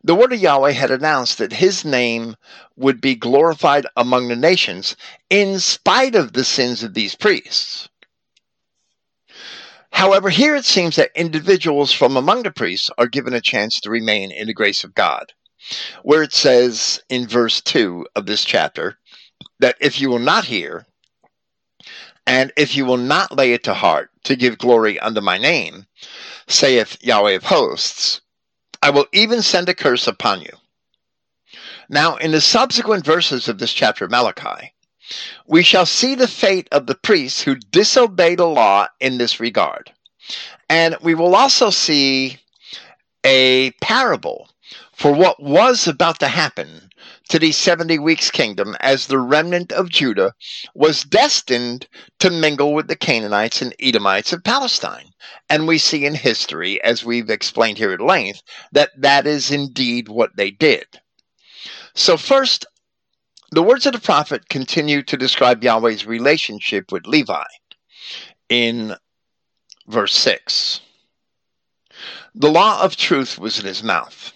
[0.04, 2.36] the word of Yahweh had announced that his name
[2.78, 4.96] would be glorified among the nations
[5.30, 7.90] in spite of the sins of these priests.
[9.92, 13.90] However, here it seems that individuals from among the priests are given a chance to
[13.90, 15.34] remain in the grace of God,
[16.04, 18.98] where it says in verse 2 of this chapter
[19.60, 20.86] that if you will not hear,
[22.26, 25.88] and if you will not lay it to heart to give glory unto my name,
[26.48, 28.22] saith Yahweh of hosts,
[28.82, 30.54] I will even send a curse upon you.
[31.90, 34.74] Now, in the subsequent verses of this chapter of Malachi,
[35.48, 39.92] we shall see the fate of the priests who disobey the law in this regard.
[40.70, 42.38] And we will also see
[43.24, 44.50] a parable
[44.94, 46.89] for what was about to happen
[47.30, 50.34] to the 70 weeks kingdom as the remnant of Judah
[50.74, 51.88] was destined
[52.20, 55.12] to mingle with the Canaanites and Edomites of Palestine.
[55.50, 60.10] And we see in history, as we've explained here at length, that that is indeed
[60.10, 60.86] what they did.
[61.94, 62.66] So, first,
[63.52, 67.44] the words of the prophet continue to describe Yahweh's relationship with Levi
[68.48, 68.96] in
[69.88, 70.82] verse 6.
[72.36, 74.34] The law of truth was in his mouth,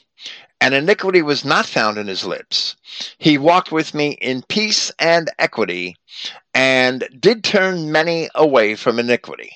[0.63, 2.77] and iniquity was not found in his lips.
[3.17, 5.97] He walked with me in peace and equity,
[6.53, 9.51] and did turn many away from iniquity.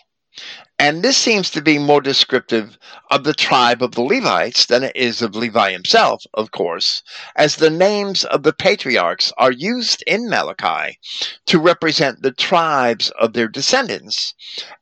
[0.79, 2.77] And this seems to be more descriptive
[3.09, 7.01] of the tribe of the Levites than it is of Levi himself, of course,
[7.35, 10.99] as the names of the patriarchs are used in Malachi
[11.47, 14.35] to represent the tribes of their descendants,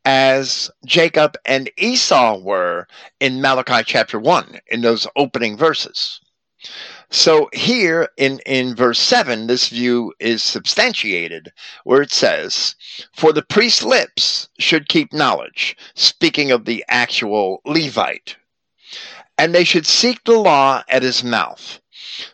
[0.04, 2.88] as Jacob and Esau were
[3.22, 6.20] in Malachi chapter 1, in those opening verses.
[7.12, 12.76] So here in, in verse 7, this view is substantiated where it says,
[13.14, 18.38] For the priest's lips should keep knowledge, speaking of the actual Levite,
[19.38, 21.80] and they should seek the law at his mouth,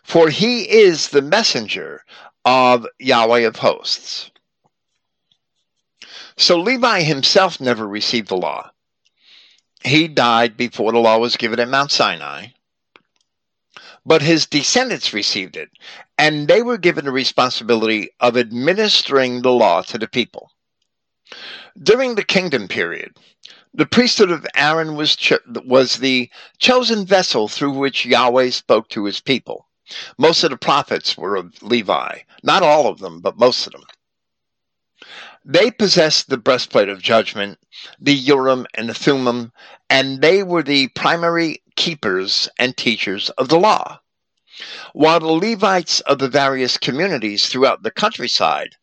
[0.02, 2.04] for he is the messenger
[2.44, 4.30] of Yahweh of hosts.
[6.36, 8.70] So Levi himself never received the law.
[9.84, 12.48] He died before the law was given at Mount Sinai
[14.04, 15.70] but his descendants received it,
[16.18, 20.50] and they were given the responsibility of administering the law to the people.
[21.80, 23.16] During the kingdom period,
[23.72, 29.04] the priesthood of Aaron was, cho- was the chosen vessel through which Yahweh spoke to
[29.04, 29.68] his people.
[30.18, 33.84] Most of the prophets were of Levi, not all of them, but most of them.
[35.44, 37.58] They possessed the breastplate of judgment,
[37.98, 39.52] the Urim and the Thummim,
[39.90, 43.98] and they were the primary keepers and teachers of the law.
[44.92, 48.76] While the Levites of the various communities throughout the countryside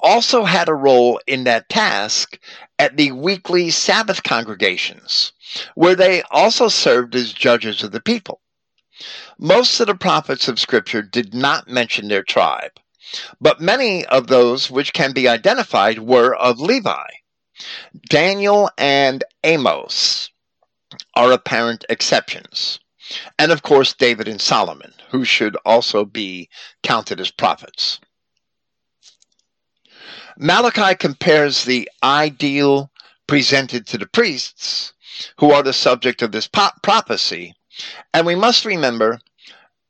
[0.00, 2.38] also had a role in that task
[2.78, 5.32] at the weekly Sabbath congregations,
[5.74, 8.40] where they also served as judges of the people.
[9.38, 12.72] Most of the prophets of Scripture did not mention their tribe,
[13.42, 17.08] but many of those which can be identified were of Levi.
[18.08, 20.30] Daniel and Amos
[21.18, 22.78] are apparent exceptions.
[23.40, 26.48] And of course, David and Solomon, who should also be
[26.84, 27.98] counted as prophets.
[30.38, 32.92] Malachi compares the ideal
[33.26, 34.92] presented to the priests,
[35.38, 37.52] who are the subject of this prophecy,
[38.14, 39.18] And we must remember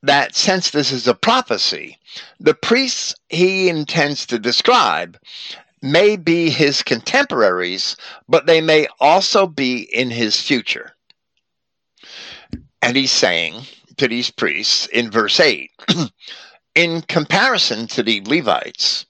[0.03, 1.99] that since this is a prophecy,
[2.41, 5.19] the priests he intends to describe
[5.83, 10.95] may be his contemporaries, but they may also be in his future.
[12.81, 13.63] And he's saying
[13.97, 15.71] to these priests in verse 8
[16.75, 19.07] in comparison to the Levites,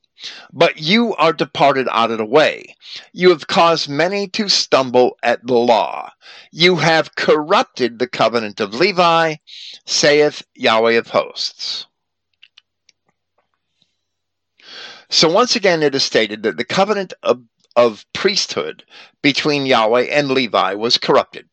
[0.52, 2.74] but you are departed out of the way.
[3.12, 6.10] You have caused many to stumble at the law.
[6.50, 9.36] You have corrupted the covenant of Levi,
[9.86, 11.86] saith Yahweh of hosts.
[15.10, 17.42] So once again, it is stated that the covenant of,
[17.76, 18.84] of priesthood
[19.22, 21.48] between Yahweh and Levi was corrupted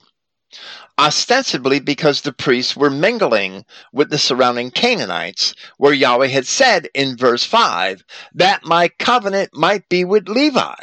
[0.98, 7.18] ostensibly because the priests were mingling with the surrounding Canaanites, where Yahweh had said in
[7.18, 10.76] verse 5 that my covenant might be with Levi.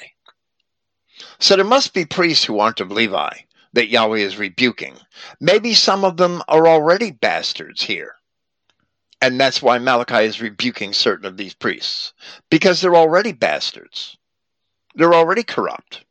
[1.39, 3.33] So there must be priests who aren't of Levi
[3.73, 4.97] that Yahweh is rebuking.
[5.41, 8.17] Maybe some of them are already bastards here.
[9.21, 12.13] And that's why Malachi is rebuking certain of these priests,
[12.51, 14.17] because they're already bastards.
[14.95, 16.05] They're already corrupt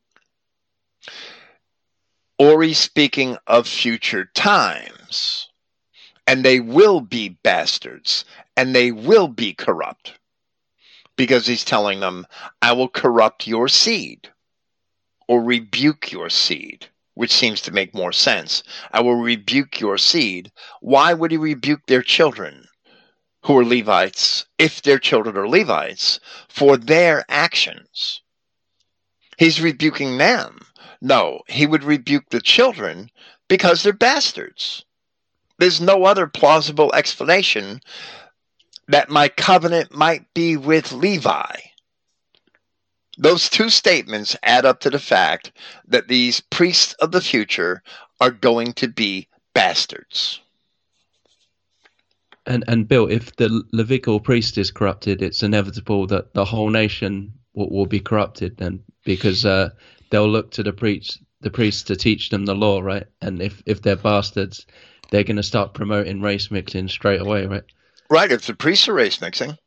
[2.41, 5.47] or he's speaking of future times.
[6.25, 8.25] And they will be bastards,
[8.57, 10.17] and they will be corrupt.
[11.15, 12.25] Because he's telling them,
[12.59, 14.31] I will corrupt your seed,
[15.27, 18.63] or rebuke your seed, which seems to make more sense.
[18.91, 20.51] I will rebuke your seed.
[20.79, 22.65] Why would he rebuke their children?
[23.43, 26.19] Who are Levites, if their children are Levites,
[26.49, 28.23] for their actions.
[29.37, 30.65] He's rebuking them
[31.01, 33.09] no, he would rebuke the children
[33.47, 34.85] because they're bastards.
[35.57, 37.81] There's no other plausible explanation
[38.87, 41.55] that my covenant might be with Levi.
[43.17, 45.51] Those two statements add up to the fact
[45.87, 47.83] that these priests of the future
[48.19, 50.39] are going to be bastards.
[52.47, 57.33] And and Bill, if the Levitical priest is corrupted, it's inevitable that the whole nation
[57.53, 59.69] will, will be corrupted then, because uh,
[60.11, 63.07] they'll look to the priest the priests to teach them the law, right?
[63.21, 64.65] And if if they're bastards,
[65.09, 67.63] they're going to start promoting race mixing straight away, right?
[68.09, 68.31] Right.
[68.31, 69.57] If the priests are race mixing,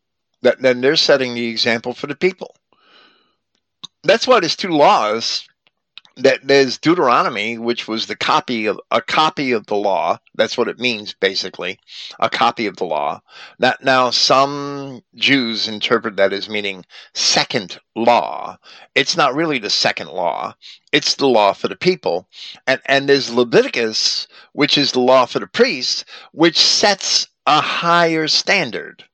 [0.42, 2.54] that, then they're setting the example for the people.
[4.04, 5.48] That's why there's two laws
[6.16, 10.18] that there's Deuteronomy, which was the copy of a copy of the law.
[10.34, 11.78] That's what it means, basically,
[12.20, 13.20] a copy of the law.
[13.58, 16.84] That now some Jews interpret that as meaning
[17.14, 18.58] second law.
[18.94, 20.54] It's not really the second law;
[20.92, 22.28] it's the law for the people.
[22.66, 28.28] And and there's Leviticus, which is the law for the priests, which sets a higher
[28.28, 29.04] standard.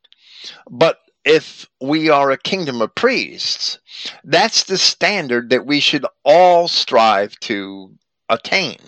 [0.71, 3.79] But if we are a kingdom of priests,
[4.25, 7.95] that's the standard that we should all strive to
[8.29, 8.79] attain.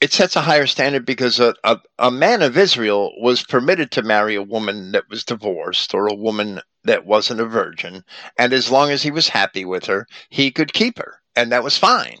[0.00, 4.02] It sets a higher standard because a, a, a, man of Israel was permitted to
[4.02, 8.04] marry a woman that was divorced or a woman that wasn't a virgin,
[8.38, 11.64] and as long as he was happy with her, he could keep her, and that
[11.64, 12.18] was fine.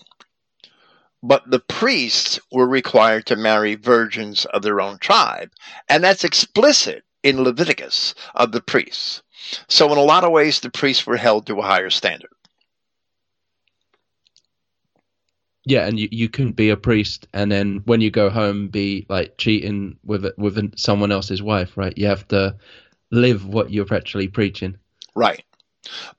[1.26, 5.50] But the priests were required to marry virgins of their own tribe.
[5.88, 9.22] And that's explicit in Leviticus of the priests.
[9.68, 12.30] So, in a lot of ways, the priests were held to a higher standard.
[15.64, 19.04] Yeah, and you, you couldn't be a priest and then when you go home be
[19.08, 21.96] like cheating with with someone else's wife, right?
[21.98, 22.56] You have to
[23.10, 24.76] live what you're actually preaching.
[25.16, 25.42] Right.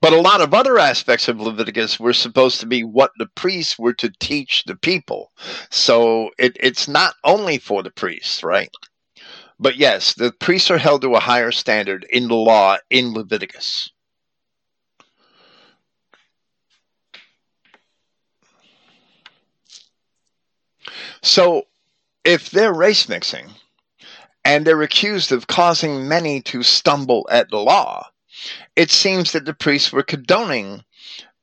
[0.01, 3.77] But a lot of other aspects of Leviticus were supposed to be what the priests
[3.77, 5.31] were to teach the people.
[5.69, 8.69] So it, it's not only for the priests, right?
[9.59, 13.91] But yes, the priests are held to a higher standard in the law in Leviticus.
[21.21, 21.63] So
[22.23, 23.49] if they're race mixing
[24.45, 28.07] and they're accused of causing many to stumble at the law,
[28.75, 30.83] it seems that the priests were condoning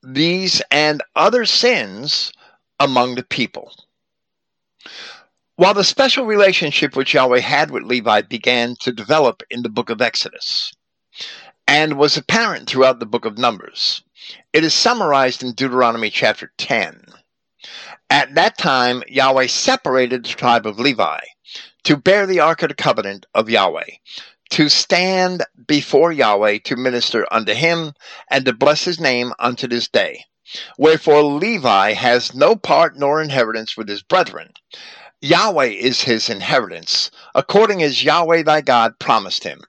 [0.02, 2.32] these and other sins
[2.78, 3.72] among the people.
[5.56, 9.88] While the special relationship which Yahweh had with Levi began to develop in the book
[9.88, 10.72] of Exodus
[11.66, 14.02] and was apparent throughout the book of Numbers,
[14.52, 17.06] it is summarized in Deuteronomy chapter 10.
[18.10, 21.20] At that time, Yahweh separated the tribe of Levi
[21.84, 23.90] to bear the ark of the covenant of Yahweh,
[24.50, 27.92] to stand before Yahweh to minister unto him,
[28.28, 30.24] and to bless his name unto this day.
[30.78, 34.52] Wherefore Levi has no part nor inheritance with his brethren.
[35.20, 39.62] Yahweh is his inheritance, according as Yahweh thy God promised him.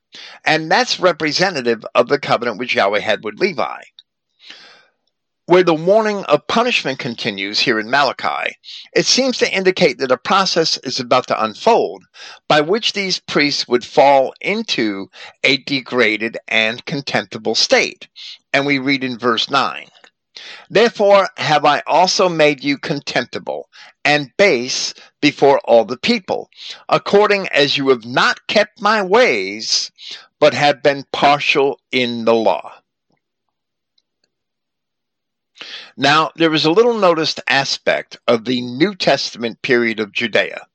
[0.43, 3.82] And that's representative of the covenant which Yahweh had with Levi.
[5.48, 8.58] Where the warning of punishment continues here in Malachi,
[8.96, 12.04] it seems to indicate that a process is about to unfold
[12.48, 15.08] by which these priests would fall into
[15.43, 18.08] a degraded and contemptible state.
[18.54, 19.88] And we read in verse 9
[20.70, 23.70] Therefore have I also made you contemptible
[24.04, 26.50] and base before all the people,
[26.89, 29.91] according as you have not kept my ways,
[30.39, 32.74] but have been partial in the law.
[35.95, 40.68] Now, there is a little noticed aspect of the New Testament period of Judea,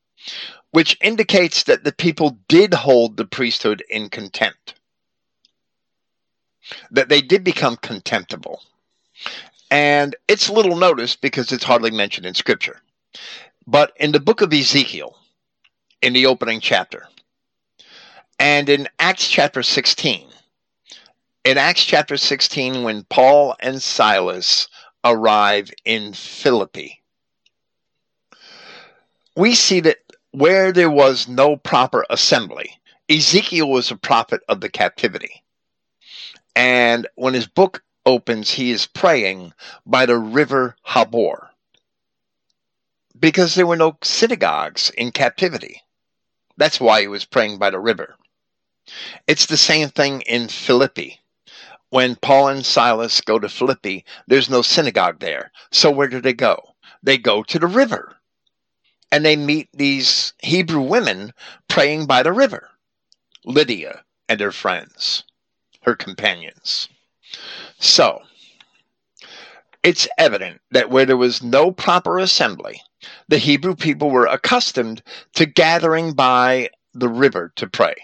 [0.71, 4.75] which indicates that the people did hold the priesthood in contempt,
[6.91, 8.63] that they did become contemptible.
[9.71, 12.81] And it's little noticed because it's hardly mentioned in Scripture.
[13.67, 15.17] But in the book of Ezekiel,
[16.03, 17.07] in the opening chapter,
[18.39, 20.27] and in Acts chapter 16,
[21.43, 24.69] in Acts chapter 16, when Paul and Silas
[25.03, 27.03] arrive in Philippi.
[29.37, 29.99] We see that
[30.33, 32.79] where there was no proper assembly,
[33.09, 35.43] Ezekiel was a prophet of the captivity.
[36.55, 39.55] And when his book opens, he is praying
[39.87, 41.49] by the river Habor
[43.19, 45.83] because there were no synagogues in captivity.
[46.59, 48.15] That's why he was praying by the river.
[49.27, 51.20] It's the same thing in Philippi
[51.91, 55.53] when Paul and Silas go to Philippi, there's no synagogue there.
[55.71, 56.75] So where do they go?
[57.03, 58.17] They go to the river.
[59.13, 61.33] And they meet these Hebrew women
[61.69, 62.69] praying by the river
[63.45, 65.25] Lydia and her friends,
[65.83, 66.89] her companions.
[67.79, 68.23] So,
[69.83, 72.83] it's evident that where there was no proper assembly,
[73.29, 75.03] the Hebrew people were accustomed
[75.35, 77.95] to gathering by the river to pray.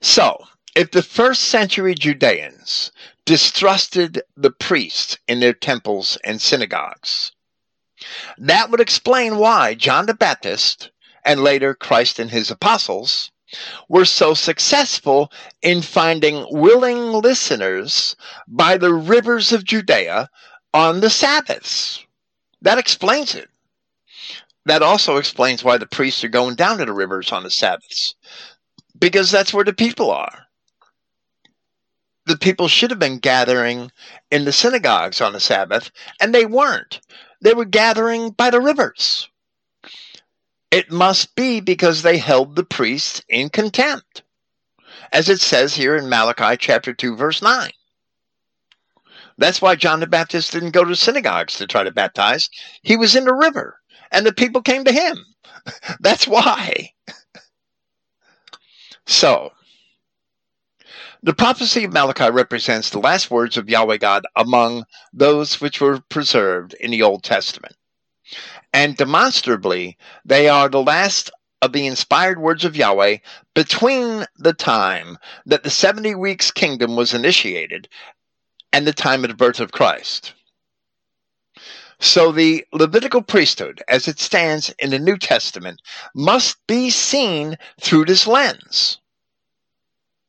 [0.00, 0.44] So,
[0.78, 2.92] if the first century Judeans
[3.24, 7.32] distrusted the priests in their temples and synagogues,
[8.38, 10.92] that would explain why John the Baptist
[11.24, 13.32] and later Christ and his apostles
[13.88, 18.14] were so successful in finding willing listeners
[18.46, 20.30] by the rivers of Judea
[20.72, 22.06] on the Sabbaths.
[22.62, 23.48] That explains it.
[24.64, 28.14] That also explains why the priests are going down to the rivers on the Sabbaths,
[28.96, 30.44] because that's where the people are
[32.28, 33.90] the people should have been gathering
[34.30, 37.00] in the synagogues on the Sabbath, and they weren't.
[37.40, 39.28] They were gathering by the rivers.
[40.70, 44.22] It must be because they held the priests in contempt,
[45.12, 47.70] as it says here in Malachi chapter 2, verse 9.
[49.38, 52.50] That's why John the Baptist didn't go to synagogues to try to baptize.
[52.82, 55.24] He was in the river, and the people came to him.
[56.00, 56.92] That's why.
[59.10, 59.52] So,
[61.22, 66.00] the prophecy of Malachi represents the last words of Yahweh God among those which were
[66.08, 67.74] preserved in the Old Testament.
[68.72, 73.18] And demonstrably, they are the last of the inspired words of Yahweh
[73.54, 77.88] between the time that the 70 weeks kingdom was initiated
[78.72, 80.34] and the time of the birth of Christ.
[81.98, 85.82] So the Levitical priesthood, as it stands in the New Testament,
[86.14, 88.97] must be seen through this lens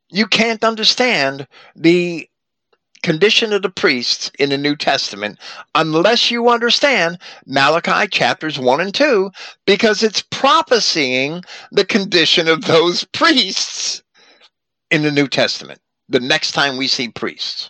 [0.10, 2.30] you can't understand the
[3.02, 5.40] condition of the priests in the New Testament
[5.76, 9.32] unless you understand Malachi chapters 1 and 2
[9.66, 14.04] because it's prophesying the condition of those priests
[14.92, 15.80] in the New Testament
[16.10, 17.70] the next time we see priests.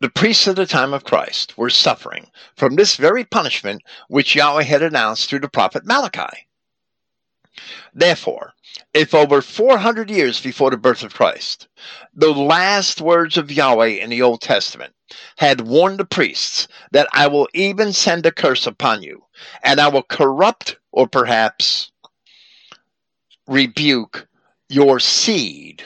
[0.00, 2.26] The priests of the time of Christ were suffering
[2.56, 6.48] from this very punishment which Yahweh had announced through the prophet Malachi.
[7.94, 8.52] Therefore,
[8.94, 11.68] if over 400 years before the birth of Christ,
[12.14, 14.92] the last words of Yahweh in the Old Testament
[15.36, 19.24] had warned the priests that I will even send a curse upon you,
[19.62, 21.90] and I will corrupt or perhaps
[23.46, 24.26] rebuke
[24.68, 25.82] your seed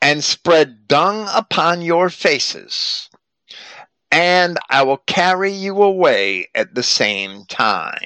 [0.00, 3.08] and spread dung upon your faces,
[4.12, 8.04] and I will carry you away at the same time.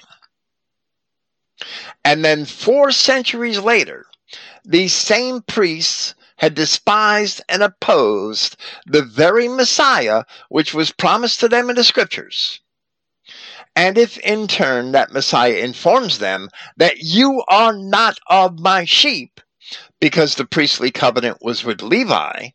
[2.05, 4.07] And then four centuries later,
[4.65, 8.57] these same priests had despised and opposed
[8.87, 12.61] the very Messiah which was promised to them in the scriptures.
[13.75, 19.41] And if in turn that Messiah informs them that you are not of my sheep,
[20.01, 22.49] because the priestly covenant was with Levi,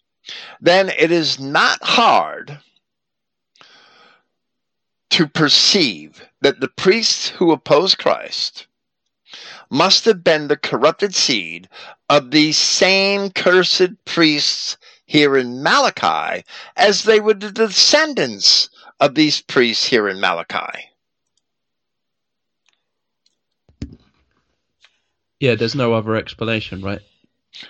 [0.61, 2.59] then it is not hard
[5.11, 8.67] to perceive that the priests who oppose Christ
[9.73, 11.67] must have been the corrupted seed
[12.07, 16.45] of these same cursed priests here in Malachi
[16.77, 18.69] as they were the descendants
[18.99, 20.89] of these priests here in Malachi.
[25.39, 27.01] Yeah, there's no other explanation, right?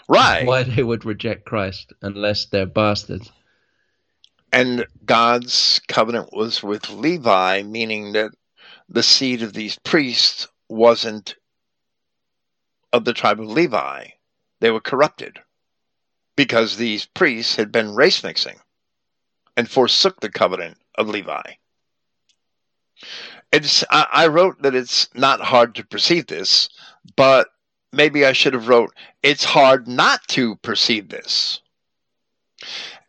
[0.09, 0.45] Right.
[0.45, 3.31] Why they would reject Christ unless they're bastards.
[4.51, 8.31] And God's covenant was with Levi, meaning that
[8.89, 11.35] the seed of these priests wasn't
[12.93, 14.05] of the tribe of Levi.
[14.61, 15.39] They were corrupted
[16.37, 18.59] because these priests had been race mixing
[19.57, 21.53] and forsook the covenant of Levi.
[23.51, 26.69] It's I, I wrote that it's not hard to perceive this,
[27.15, 27.49] but
[27.91, 31.61] maybe I should have wrote it's hard not to perceive this.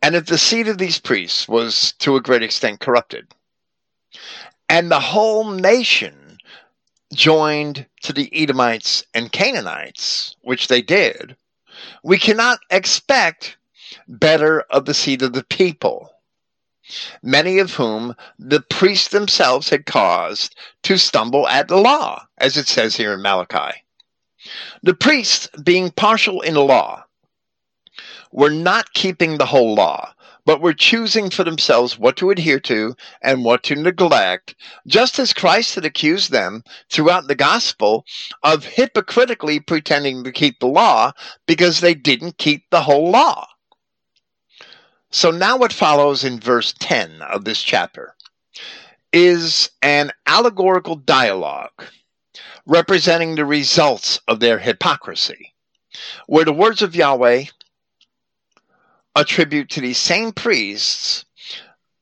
[0.02, 3.28] And if the seed of these priests was to a great extent corrupted,
[4.68, 6.23] and the whole nation
[7.14, 11.36] joined to the Edomites and Canaanites, which they did,
[12.02, 13.56] we cannot expect
[14.08, 16.10] better of the seed of the people,
[17.22, 22.66] many of whom the priests themselves had caused to stumble at the law, as it
[22.66, 23.82] says here in Malachi.
[24.82, 27.04] The priests, being partial in the law,
[28.32, 30.13] were not keeping the whole law,
[30.46, 34.54] but were choosing for themselves what to adhere to and what to neglect,
[34.86, 38.04] just as Christ had accused them throughout the gospel
[38.42, 41.12] of hypocritically pretending to keep the law
[41.46, 43.46] because they didn't keep the whole law.
[45.10, 48.14] So now what follows in verse 10 of this chapter
[49.12, 51.84] is an allegorical dialogue
[52.66, 55.54] representing the results of their hypocrisy,
[56.26, 57.44] where the words of Yahweh
[59.16, 61.24] attribute to these same priests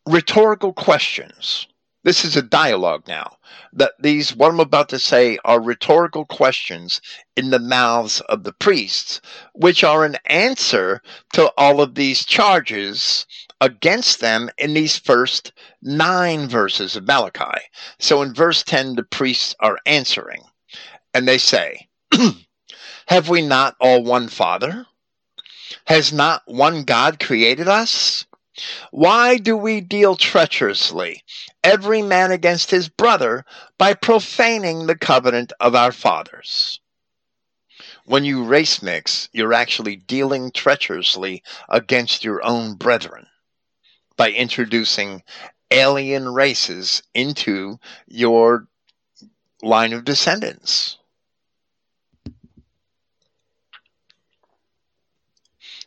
[0.06, 1.66] rhetorical questions.
[2.04, 3.36] This is a dialogue now.
[3.72, 7.00] That these, what I'm about to say, are rhetorical questions
[7.36, 9.20] in the mouths of the priests,
[9.54, 11.00] which are an answer
[11.34, 13.26] to all of these charges
[13.60, 17.60] against them in these first nine verses of Malachi.
[18.00, 20.42] So in verse 10, the priests are answering,
[21.14, 21.88] and they say,
[23.06, 24.86] Have we not all one Father?
[25.86, 28.26] Has not one God created us?
[28.90, 31.22] Why do we deal treacherously,
[31.64, 33.44] every man against his brother,
[33.78, 36.80] by profaning the covenant of our fathers?
[38.04, 43.26] When you race mix, you're actually dealing treacherously against your own brethren
[44.16, 45.22] by introducing
[45.70, 48.68] alien races into your
[49.62, 50.98] line of descendants.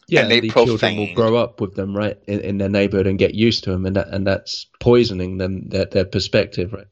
[0.07, 3.07] Yeah, and they the children will grow up with them, right, in, in their neighborhood
[3.07, 6.87] and get used to them, and that and that's poisoning them their their perspective, right?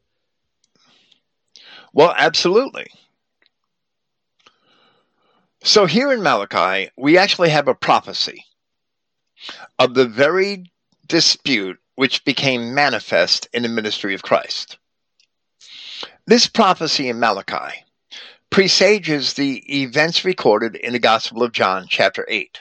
[1.93, 2.87] Well, absolutely.
[5.63, 8.45] So here in Malachi, we actually have a prophecy
[9.79, 10.71] of the very
[11.07, 14.77] dispute which became manifest in the ministry of Christ.
[16.25, 17.85] This prophecy in Malachi
[18.49, 22.59] presages the events recorded in the Gospel of John, chapter 8.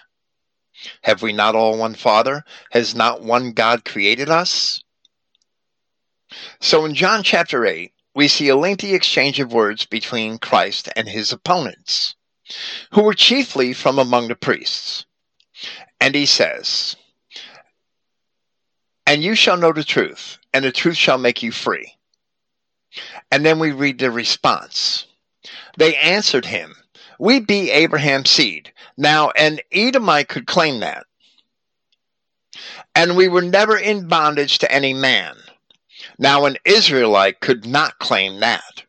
[1.02, 2.44] Have we not all one Father?
[2.70, 4.82] Has not one God created us?
[6.60, 11.08] So in John chapter 8, we see a lengthy exchange of words between Christ and
[11.08, 12.14] his opponents,
[12.92, 15.06] who were chiefly from among the priests.
[16.00, 16.96] And he says,
[19.06, 21.94] And you shall know the truth, and the truth shall make you free.
[23.30, 25.06] And then we read the response.
[25.78, 26.74] They answered him,
[27.22, 28.72] We be Abraham's seed.
[28.96, 31.06] Now, an Edomite could claim that.
[32.96, 35.36] And we were never in bondage to any man.
[36.18, 38.82] Now, an Israelite could not claim that.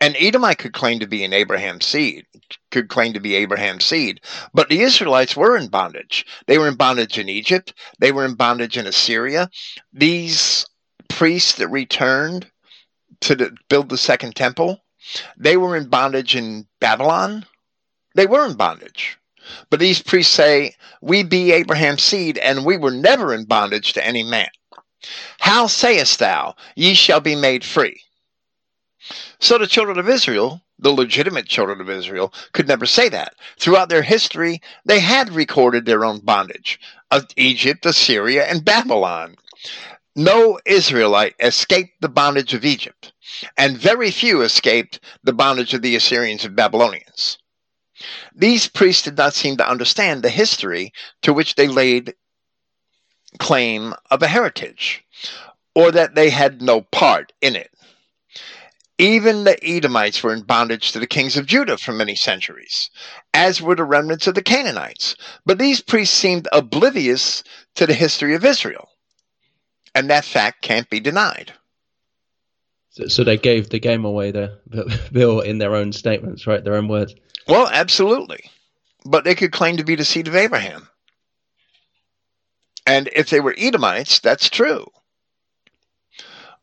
[0.00, 2.26] An Edomite could claim to be an Abraham's seed,
[2.72, 4.20] could claim to be Abraham's seed,
[4.52, 6.26] but the Israelites were in bondage.
[6.48, 9.48] They were in bondage in Egypt, they were in bondage in Assyria.
[9.92, 10.66] These
[11.08, 12.50] priests that returned
[13.20, 14.83] to the, build the second temple,
[15.36, 17.46] they were in bondage in Babylon.
[18.14, 19.18] They were in bondage.
[19.68, 24.06] But these priests say, We be Abraham's seed, and we were never in bondage to
[24.06, 24.48] any man.
[25.38, 28.00] How sayest thou, Ye shall be made free?
[29.38, 33.34] So the children of Israel, the legitimate children of Israel, could never say that.
[33.58, 36.80] Throughout their history, they had recorded their own bondage
[37.10, 39.36] of Egypt, Assyria, and Babylon.
[40.16, 43.12] No Israelite escaped the bondage of Egypt,
[43.56, 47.38] and very few escaped the bondage of the Assyrians and Babylonians.
[48.34, 52.14] These priests did not seem to understand the history to which they laid
[53.38, 55.04] claim of a heritage,
[55.74, 57.70] or that they had no part in it.
[58.98, 62.90] Even the Edomites were in bondage to the kings of Judah for many centuries,
[63.32, 65.16] as were the remnants of the Canaanites.
[65.44, 67.42] But these priests seemed oblivious
[67.74, 68.88] to the history of Israel,
[69.96, 71.52] and that fact can't be denied.
[72.94, 74.58] So, so they gave the game away, the,
[75.12, 76.62] Bill, in their own statements, right?
[76.62, 77.14] Their own words.
[77.48, 78.50] Well, absolutely.
[79.04, 80.88] But they could claim to be the seed of Abraham.
[82.86, 84.86] And if they were Edomites, that's true.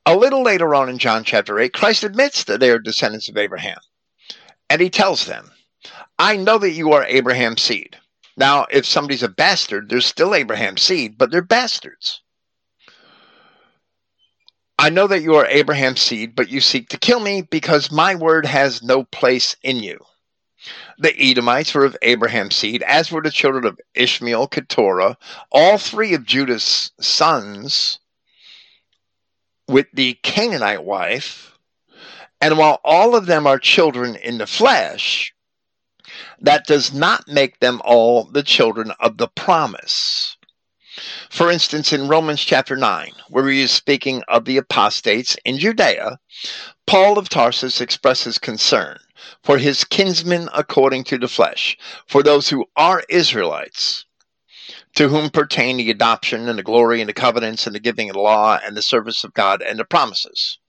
[0.05, 3.37] A little later on in John chapter 8, Christ admits that they are descendants of
[3.37, 3.77] Abraham.
[4.69, 5.51] And he tells them,
[6.17, 7.97] I know that you are Abraham's seed.
[8.37, 12.20] Now, if somebody's a bastard, they're still Abraham's seed, but they're bastards.
[14.81, 18.15] I know that you are Abraham's seed, but you seek to kill me because my
[18.15, 20.03] word has no place in you.
[20.97, 25.19] The Edomites were of Abraham's seed, as were the children of Ishmael, Keturah,
[25.51, 27.99] all three of Judah's sons
[29.67, 31.59] with the Canaanite wife.
[32.41, 35.31] And while all of them are children in the flesh,
[36.39, 40.37] that does not make them all the children of the promise.
[41.29, 46.19] For instance, in Romans chapter 9, where he is speaking of the apostates in Judea,
[46.85, 48.99] Paul of Tarsus expresses concern
[49.43, 51.77] for his kinsmen according to the flesh,
[52.07, 54.05] for those who are Israelites,
[54.95, 58.15] to whom pertain the adoption and the glory and the covenants and the giving of
[58.15, 60.59] the law and the service of God and the promises.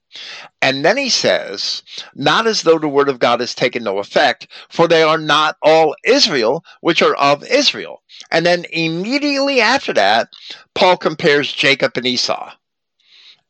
[0.61, 1.83] And then he says,
[2.15, 5.57] not as though the word of God has taken no effect, for they are not
[5.61, 8.01] all Israel, which are of Israel.
[8.31, 10.29] And then immediately after that,
[10.75, 12.51] Paul compares Jacob and Esau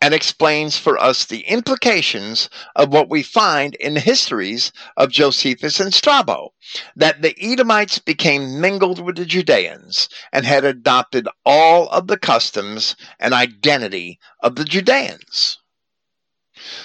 [0.03, 5.79] and explains for us the implications of what we find in the histories of Josephus
[5.79, 6.53] and Strabo
[6.97, 12.97] that the Edomites became mingled with the Judeans and had adopted all of the customs
[13.17, 15.59] and identity of the Judeans.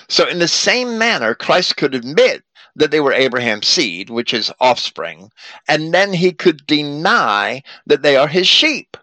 [0.08, 2.42] So, in the same manner, Christ could admit
[2.76, 5.30] that they were Abraham's seed, which is offspring,
[5.66, 8.96] and then he could deny that they are his sheep,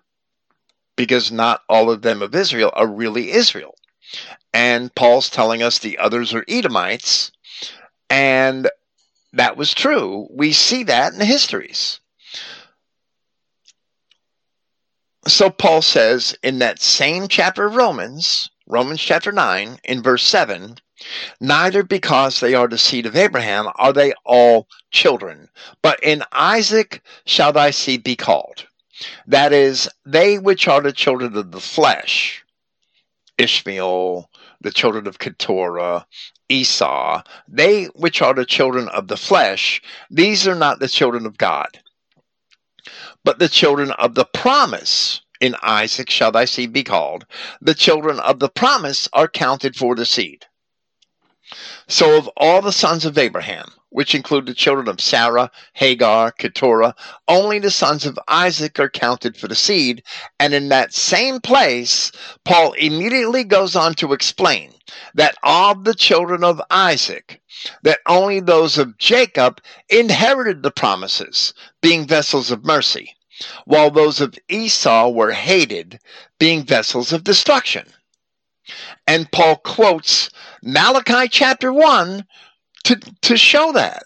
[0.95, 3.75] because not all of them of Israel are really Israel.
[4.53, 7.31] And Paul's telling us the others are Edomites.
[8.09, 8.69] And
[9.33, 10.27] that was true.
[10.31, 11.99] We see that in the histories.
[15.27, 20.77] So Paul says in that same chapter of Romans, Romans chapter 9, in verse 7,
[21.39, 25.49] neither because they are the seed of Abraham are they all children,
[25.81, 28.65] but in Isaac shall thy seed be called.
[29.27, 32.45] That is, they which are the children of the flesh
[33.37, 34.29] Ishmael,
[34.61, 36.05] the children of Keturah,
[36.49, 41.37] Esau, they which are the children of the flesh, these are not the children of
[41.37, 41.79] God,
[43.23, 45.21] but the children of the promise.
[45.41, 47.25] In Isaac shall thy seed be called.
[47.61, 50.45] The children of the promise are counted for the seed.
[51.87, 56.93] So, of all the sons of Abraham, which include the children of Sarah, Hagar, Keturah.
[57.29, 60.03] Only the sons of Isaac are counted for the seed.
[60.37, 62.11] And in that same place,
[62.43, 64.73] Paul immediately goes on to explain
[65.13, 67.41] that of the children of Isaac,
[67.83, 73.15] that only those of Jacob inherited the promises, being vessels of mercy,
[73.65, 75.99] while those of Esau were hated,
[76.39, 77.85] being vessels of destruction.
[79.07, 80.29] And Paul quotes
[80.63, 82.25] Malachi chapter 1
[82.85, 84.03] to, to show that.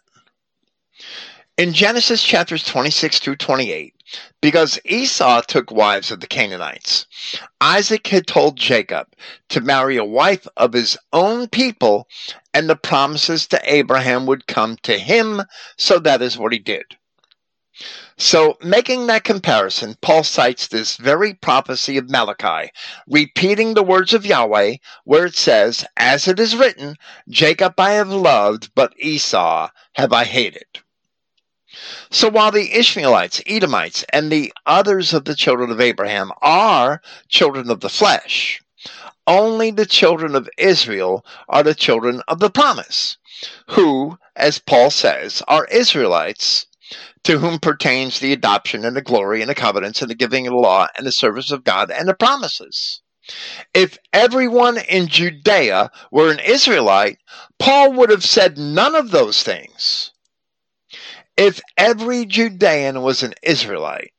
[1.58, 3.94] In Genesis chapters 26 through 28,
[4.42, 7.06] because Esau took wives of the Canaanites,
[7.60, 9.08] Isaac had told Jacob
[9.50, 12.08] to marry a wife of his own people,
[12.54, 15.44] and the promises to Abraham would come to him,
[15.78, 16.86] so that is what he did.
[18.22, 22.70] So, making that comparison, Paul cites this very prophecy of Malachi,
[23.08, 26.98] repeating the words of Yahweh, where it says, As it is written,
[27.30, 30.66] Jacob I have loved, but Esau have I hated.
[32.12, 37.72] So while the Ishmaelites, Edomites, and the others of the children of Abraham are children
[37.72, 38.62] of the flesh,
[39.28, 43.18] only the children of Israel are the children of the promise,
[43.68, 46.66] who, as Paul says, are Israelites
[47.24, 50.54] to whom pertains the adoption and the glory and the covenants and the giving of
[50.54, 53.02] the law and the service of God and the promises.
[53.74, 57.20] If everyone in Judea were an Israelite,
[57.60, 60.12] Paul would have said none of those things.
[61.38, 64.14] If every Judean was an Israelite,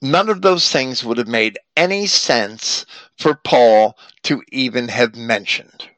[0.00, 2.86] none of those things would have made any sense
[3.18, 5.88] for Paul to even have mentioned.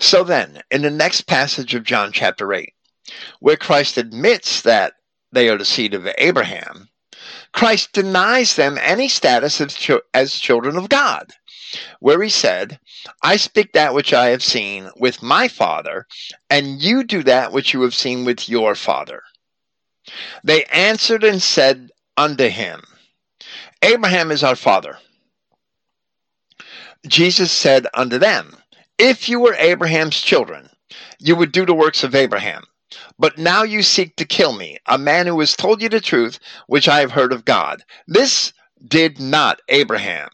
[0.00, 2.72] So then, in the next passage of John chapter 8,
[3.40, 4.94] where Christ admits that
[5.32, 6.88] they are the seed of Abraham,
[7.52, 11.32] Christ denies them any status as, ch- as children of God.
[12.00, 12.78] where he said,
[13.22, 16.06] I speak that which I have seen with my father,
[16.50, 19.22] and you do that which you have seen with your father.
[20.44, 22.82] They answered and said unto him,
[23.82, 24.98] Abraham is our father.
[27.06, 28.56] Jesus said unto them,
[28.98, 30.68] If you were Abraham's children,
[31.18, 32.64] you would do the works of Abraham.
[33.18, 36.38] But now you seek to kill me, a man who has told you the truth,
[36.66, 37.84] which I have heard of God.
[38.06, 38.52] This
[38.86, 40.30] did not Abraham.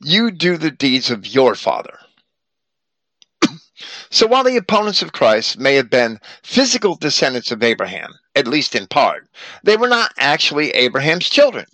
[0.00, 1.98] You do the deeds of your father.
[4.10, 8.74] so while the opponents of Christ may have been physical descendants of Abraham, at least
[8.74, 9.28] in part,
[9.62, 11.66] they were not actually Abraham's children,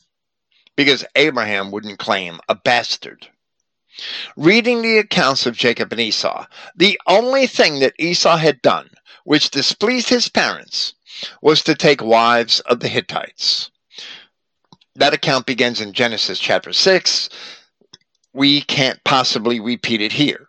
[0.75, 3.29] because Abraham wouldn't claim a bastard.
[4.37, 8.91] Reading the accounts of Jacob and Esau, the only thing that Esau had done
[9.27, 10.95] which displeased his parents
[11.43, 13.73] was to take wives of the Hittites.
[14.95, 17.29] That account begins in Genesis chapter 6.
[18.33, 20.47] We can't possibly repeat it here.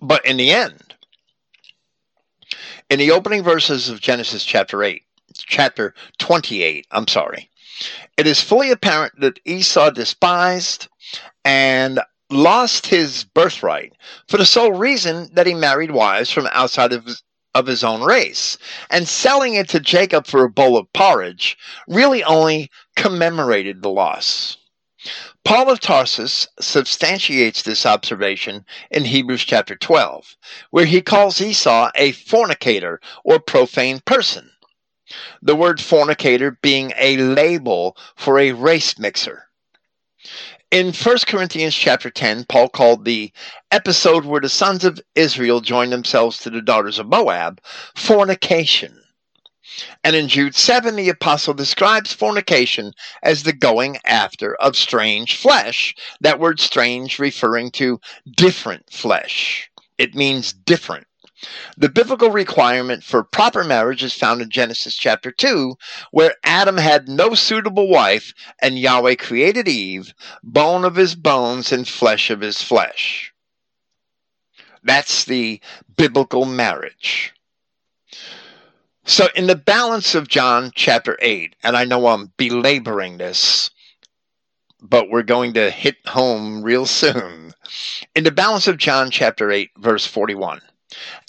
[0.00, 0.96] But in the end,
[2.90, 5.00] in the opening verses of Genesis chapter 8,
[5.36, 7.48] chapter 28, I'm sorry,
[8.16, 10.88] it is fully apparent that Esau despised
[11.44, 13.92] and lost his birthright
[14.26, 17.06] for the sole reason that he married wives from outside of
[17.54, 18.58] of his own race.
[18.90, 24.56] And selling it to Jacob for a bowl of porridge really only commemorated the loss.
[25.44, 30.36] Paul of Tarsus substantiates this observation in Hebrews chapter 12,
[30.70, 34.50] where he calls Esau a fornicator or profane person.
[35.42, 39.44] The word fornicator being a label for a race mixer.
[40.74, 43.30] In 1 Corinthians chapter 10, Paul called the
[43.70, 47.60] episode where the sons of Israel joined themselves to the daughters of Moab
[47.94, 49.00] fornication.
[50.02, 55.94] And in Jude 7, the apostle describes fornication as the going after of strange flesh.
[56.20, 58.00] That word strange referring to
[58.36, 59.70] different flesh.
[59.96, 61.06] It means different.
[61.76, 65.76] The biblical requirement for proper marriage is found in Genesis chapter 2,
[66.10, 71.86] where Adam had no suitable wife, and Yahweh created Eve, bone of his bones and
[71.88, 73.32] flesh of his flesh.
[74.82, 75.60] That's the
[75.96, 77.34] biblical marriage.
[79.06, 83.70] So, in the balance of John chapter 8, and I know I'm belaboring this,
[84.80, 87.52] but we're going to hit home real soon.
[88.14, 90.60] In the balance of John chapter 8, verse 41.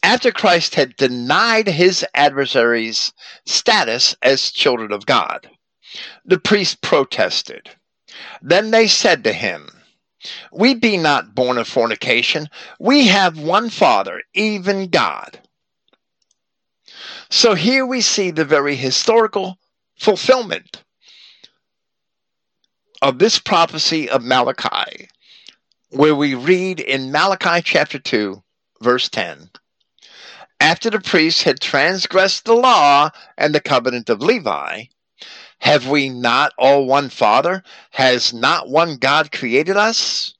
[0.04, 3.14] After Christ had denied his adversaries
[3.46, 5.50] status as children of God,
[6.26, 7.70] the priests protested.
[8.42, 9.70] Then they said to him,
[10.52, 12.50] We be not born of fornication.
[12.80, 15.40] We have one Father, even God.
[17.30, 19.58] So here we see the very historical
[19.98, 20.84] fulfillment
[23.02, 25.10] of this prophecy of Malachi,
[25.90, 28.42] where we read in Malachi chapter 2,
[28.86, 29.50] verse 10
[30.60, 34.84] After the priests had transgressed the law and the covenant of Levi,
[35.58, 37.64] have we not all one Father?
[37.90, 40.36] Has not one God created us?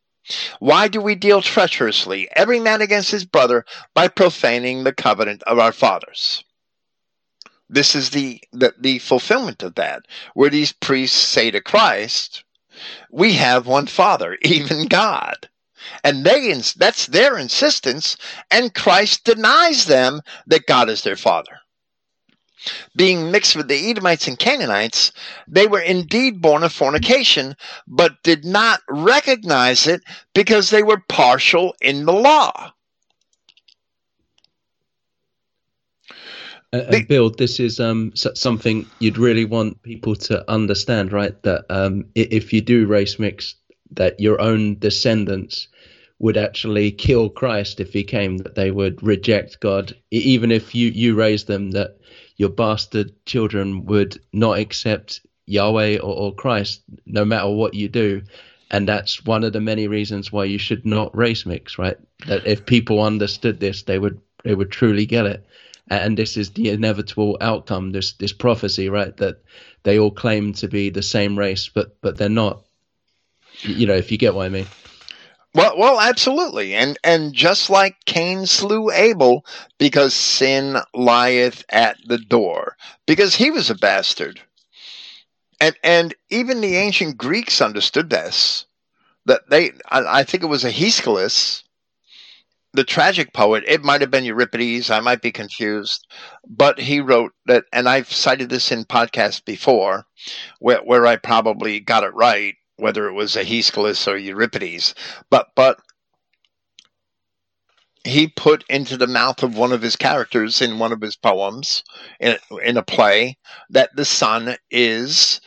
[0.60, 3.66] Why do we deal treacherously, every man against his brother,
[3.96, 6.44] by profaning the covenant of our fathers?
[7.68, 12.44] This is the, the, the fulfillment of that, where these priests say to Christ,
[13.10, 15.50] We have one Father, even God
[16.04, 18.18] and they ins—that's their insistence
[18.52, 21.60] and christ denies them that god is their father
[22.96, 25.12] being mixed with the edomites and canaanites
[25.48, 27.56] they were indeed born of fornication
[27.88, 30.02] but did not recognize it
[30.34, 32.72] because they were partial in the law
[36.74, 41.42] uh, and Bill, this is um, something you'd really want people to understand, right?
[41.44, 43.56] That um, if you do race mix,
[43.92, 45.68] that your own descendants
[46.20, 50.90] would actually kill Christ if he came, that they would reject God, even if you,
[50.90, 51.98] you raised them, that
[52.38, 58.22] your bastard children would not accept Yahweh or, or Christ, no matter what you do.
[58.72, 61.98] And that's one of the many reasons why you should not race mix, right?
[62.28, 65.46] That if people understood this, they would they would truly get it.
[65.90, 69.16] And this is the inevitable outcome, this this prophecy, right?
[69.18, 69.44] That
[69.84, 72.64] they all claim to be the same race, but but they're not.
[73.62, 74.66] You know, if you get what I mean.
[75.56, 79.46] Well, well, absolutely, and and just like Cain slew Abel
[79.80, 82.78] because sin lieth at the door,
[83.08, 84.42] because he was a bastard,
[85.62, 88.66] and and even the ancient Greeks understood this.
[89.26, 91.64] That they, I, I think it was a Aeschylus,
[92.74, 93.64] the tragic poet.
[93.68, 94.92] It might have been Euripides.
[94.92, 96.06] I might be confused,
[96.48, 100.06] but he wrote that, and I've cited this in podcasts before,
[100.60, 104.96] where where I probably got it right whether it was Aeschylus or Euripides.
[105.30, 105.80] But but
[108.06, 111.84] he put into the mouth of one of his characters in one of his poems
[112.20, 113.38] in, in a play
[113.70, 115.42] that the son is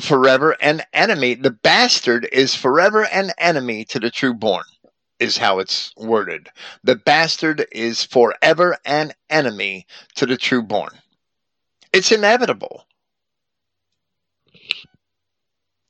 [0.00, 1.34] forever an enemy.
[1.34, 4.64] The bastard is forever an enemy to the true born,
[5.18, 6.48] is how it's worded.
[6.84, 10.92] The bastard is forever an enemy to the true born.
[11.92, 12.84] It's inevitable.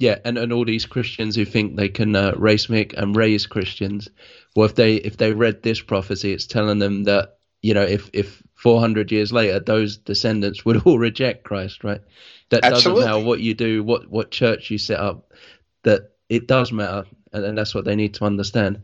[0.00, 3.46] Yeah, and, and all these Christians who think they can uh, race make and raise
[3.46, 4.08] Christians,
[4.56, 8.08] well, if they if they read this prophecy, it's telling them that you know if
[8.14, 12.00] if 400 years later those descendants would all reject Christ, right?
[12.48, 13.02] That Absolutely.
[13.02, 15.34] doesn't matter what you do, what what church you set up,
[15.82, 18.80] that it does matter, and, and that's what they need to understand.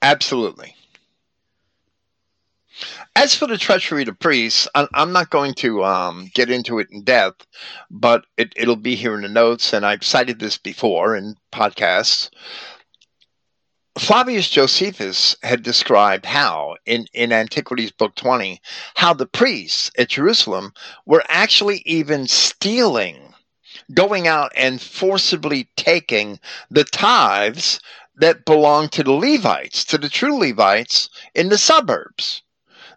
[0.00, 0.74] Absolutely.
[3.14, 7.04] As for the treachery to priests, I'm not going to um, get into it in
[7.04, 7.46] depth,
[7.90, 12.30] but it, it'll be here in the notes, and I've cited this before in podcasts.
[13.98, 18.60] Flavius Josephus had described how, in, in Antiquities Book 20,
[18.96, 20.72] how the priests at Jerusalem
[21.04, 23.34] were actually even stealing,
[23.92, 27.78] going out and forcibly taking the tithes
[28.16, 32.42] that belonged to the Levites, to the true Levites in the suburbs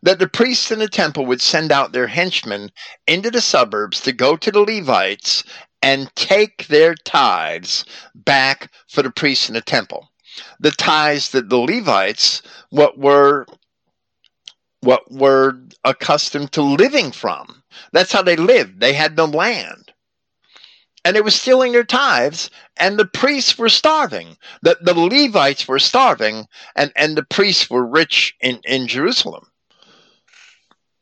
[0.06, 2.72] that the priests in the temple would send out their henchmen
[3.08, 5.44] into the suburbs to go to the Levites
[5.82, 10.08] and take their tithes back for the priests in the temple.
[10.60, 13.48] The tithes that the Levites what were
[14.82, 17.64] what were accustomed to living from.
[17.92, 18.82] That's how they lived.
[18.82, 19.92] They had no land.
[21.04, 24.38] And they were stealing their tithes, and the priests were starving.
[24.62, 29.48] The, the Levites were starving, and, and the priests were rich in, in Jerusalem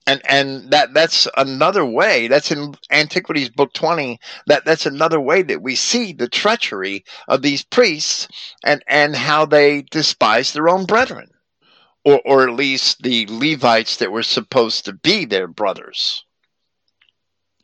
[0.05, 5.41] and and that that's another way that's in antiquities book 20 that that's another way
[5.41, 8.27] that we see the treachery of these priests
[8.63, 11.29] and and how they despise their own brethren
[12.03, 16.23] or or at least the levites that were supposed to be their brothers.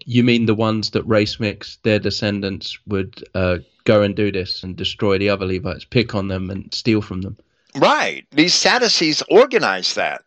[0.05, 4.63] You mean the ones that race mix their descendants would uh, go and do this
[4.63, 7.37] and destroy the other levites pick on them and steal from them?
[7.75, 8.25] Right.
[8.31, 10.23] These sadducees organized that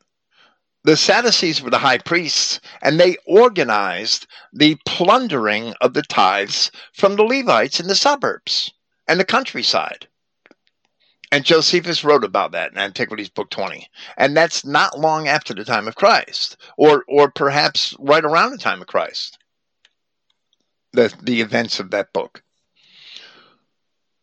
[0.85, 7.16] the Sadducees were the high priests, and they organized the plundering of the tithes from
[7.16, 8.72] the Levites in the suburbs
[9.07, 10.09] and the countryside.
[11.30, 13.89] And Josephus wrote about that in Antiquities Book 20.
[14.18, 18.59] And that's not long after the time of Christ, or, or perhaps right around the
[18.59, 19.39] time of Christ,
[20.93, 22.43] the, the events of that book.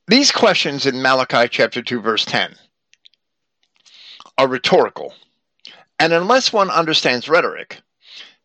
[0.07, 2.55] These questions in Malachi chapter 2, verse 10
[4.37, 5.13] are rhetorical
[5.99, 7.81] and unless one understands rhetoric,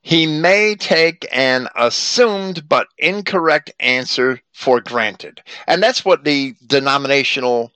[0.03, 5.43] he may take an assumed but incorrect answer for granted.
[5.67, 7.73] And that's what the denominational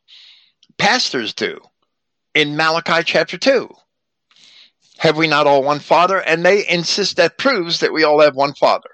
[0.77, 1.61] pastors do
[2.35, 3.71] in Malachi chapter 2.
[4.99, 6.21] Have we not all one Father?
[6.21, 8.91] And they insist that proves that we all have one Father,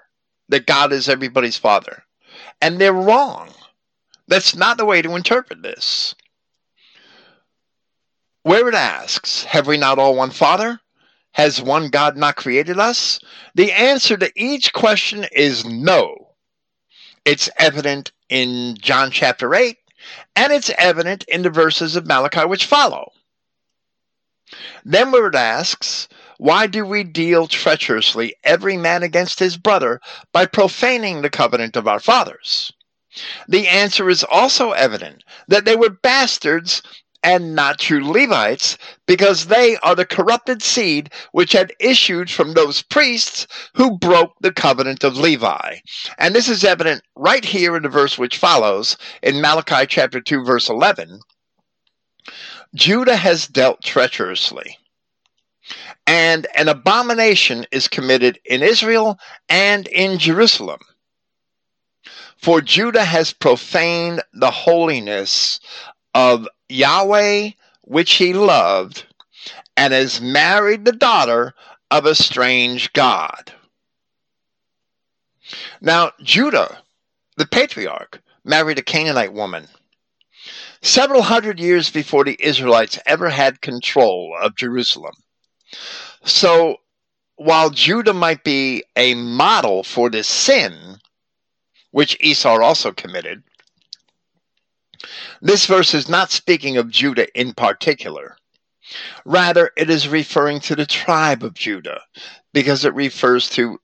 [0.49, 2.03] that God is everybody's Father.
[2.61, 3.49] And they're wrong.
[4.27, 6.15] That's not the way to interpret this.
[8.45, 10.79] Where it asks, Have we not all one Father?
[11.31, 13.19] Has one God not created us?
[13.55, 16.35] The answer to each question is no.
[17.25, 19.77] It's evident in John chapter 8,
[20.35, 23.13] and it's evident in the verses of Malachi which follow.
[24.83, 29.99] Then where it asks, Why do we deal treacherously every man against his brother
[30.31, 32.71] by profaning the covenant of our fathers?
[33.47, 36.83] The answer is also evident that they were bastards
[37.25, 42.83] and not true Levites, because they are the corrupted seed which had issued from those
[42.83, 45.77] priests who broke the covenant of Levi.
[46.19, 50.43] And this is evident right here in the verse which follows in Malachi chapter 2,
[50.43, 51.19] verse 11.
[52.75, 54.77] Judah has dealt treacherously,
[56.05, 59.17] and an abomination is committed in Israel
[59.49, 60.79] and in Jerusalem.
[62.37, 65.59] For Judah has profaned the holiness
[66.13, 67.51] of Yahweh,
[67.81, 69.05] which he loved,
[69.77, 71.53] and has married the daughter
[71.91, 73.53] of a strange God.
[75.81, 76.79] Now, Judah,
[77.37, 79.67] the patriarch, married a Canaanite woman
[80.81, 85.15] several hundred years before the Israelites ever had control of Jerusalem.
[86.23, 86.77] So,
[87.37, 90.99] while Judah might be a model for this sin,
[91.91, 93.43] which Esau also committed,
[95.41, 98.37] this verse is not speaking of Judah in particular.
[99.25, 102.01] Rather, it is referring to the tribe of Judah
[102.53, 103.79] because it refers to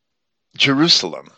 [0.57, 1.31] Jerusalem.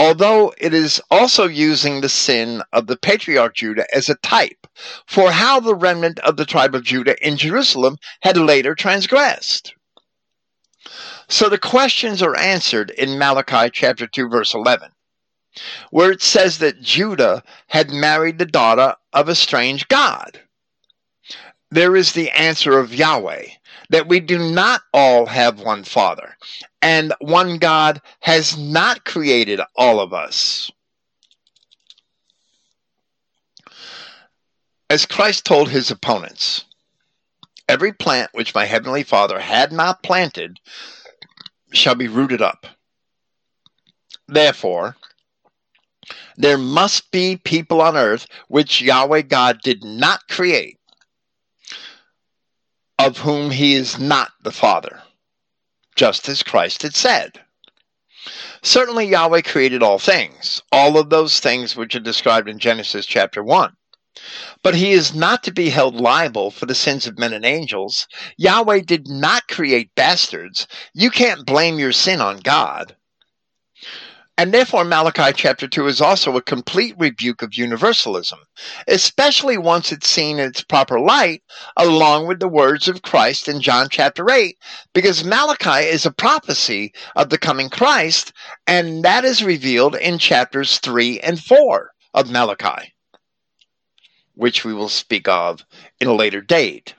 [0.00, 4.66] although it is also using the sin of the patriarch Judah as a type
[5.06, 9.74] for how the remnant of the tribe of Judah in Jerusalem had later transgressed.
[11.28, 14.90] So the questions are answered in Malachi chapter 2 verse 11,
[15.90, 20.40] where it says that Judah had married the daughter of a strange god.
[21.70, 23.46] There is the answer of Yahweh,
[23.90, 26.36] that we do not all have one Father,
[26.82, 30.70] and one God has not created all of us.
[34.88, 36.64] As Christ told his opponents,
[37.68, 40.58] every plant which my heavenly Father had not planted
[41.72, 42.66] shall be rooted up.
[44.26, 44.96] Therefore,
[46.36, 50.78] there must be people on earth which Yahweh God did not create,
[52.98, 55.02] of whom he is not the Father,
[55.96, 57.40] just as Christ had said.
[58.62, 63.42] Certainly, Yahweh created all things, all of those things which are described in Genesis chapter
[63.42, 63.74] 1.
[64.62, 68.06] But he is not to be held liable for the sins of men and angels.
[68.36, 70.66] Yahweh did not create bastards.
[70.92, 72.96] You can't blame your sin on God.
[74.38, 78.38] And therefore, Malachi chapter 2 is also a complete rebuke of universalism,
[78.88, 81.42] especially once it's seen in its proper light,
[81.76, 84.56] along with the words of Christ in John chapter 8,
[84.94, 88.32] because Malachi is a prophecy of the coming Christ,
[88.66, 92.94] and that is revealed in chapters 3 and 4 of Malachi,
[94.36, 95.66] which we will speak of
[96.00, 96.94] in a later date.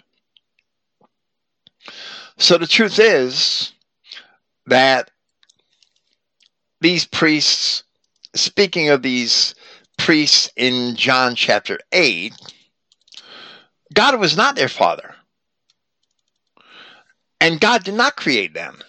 [2.37, 3.73] So the truth is
[4.67, 5.09] that
[6.81, 7.83] these priests,
[8.35, 9.55] speaking of these
[9.97, 12.33] priests in John chapter 8,
[13.93, 15.15] God was not their father.
[17.39, 18.81] And God did not create them,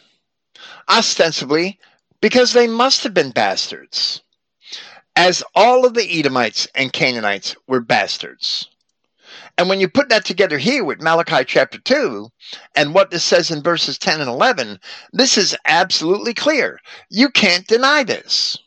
[0.88, 1.78] ostensibly
[2.20, 4.22] because they must have been bastards,
[5.16, 8.68] as all of the Edomites and Canaanites were bastards.
[9.62, 12.28] And when you put that together here with Malachi chapter 2
[12.74, 14.80] and what this says in verses 10 and 11,
[15.12, 16.80] this is absolutely clear.
[17.10, 18.58] You can't deny this.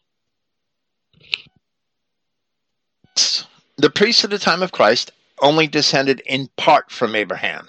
[3.75, 7.67] The priests of the time of Christ only descended in part from Abraham.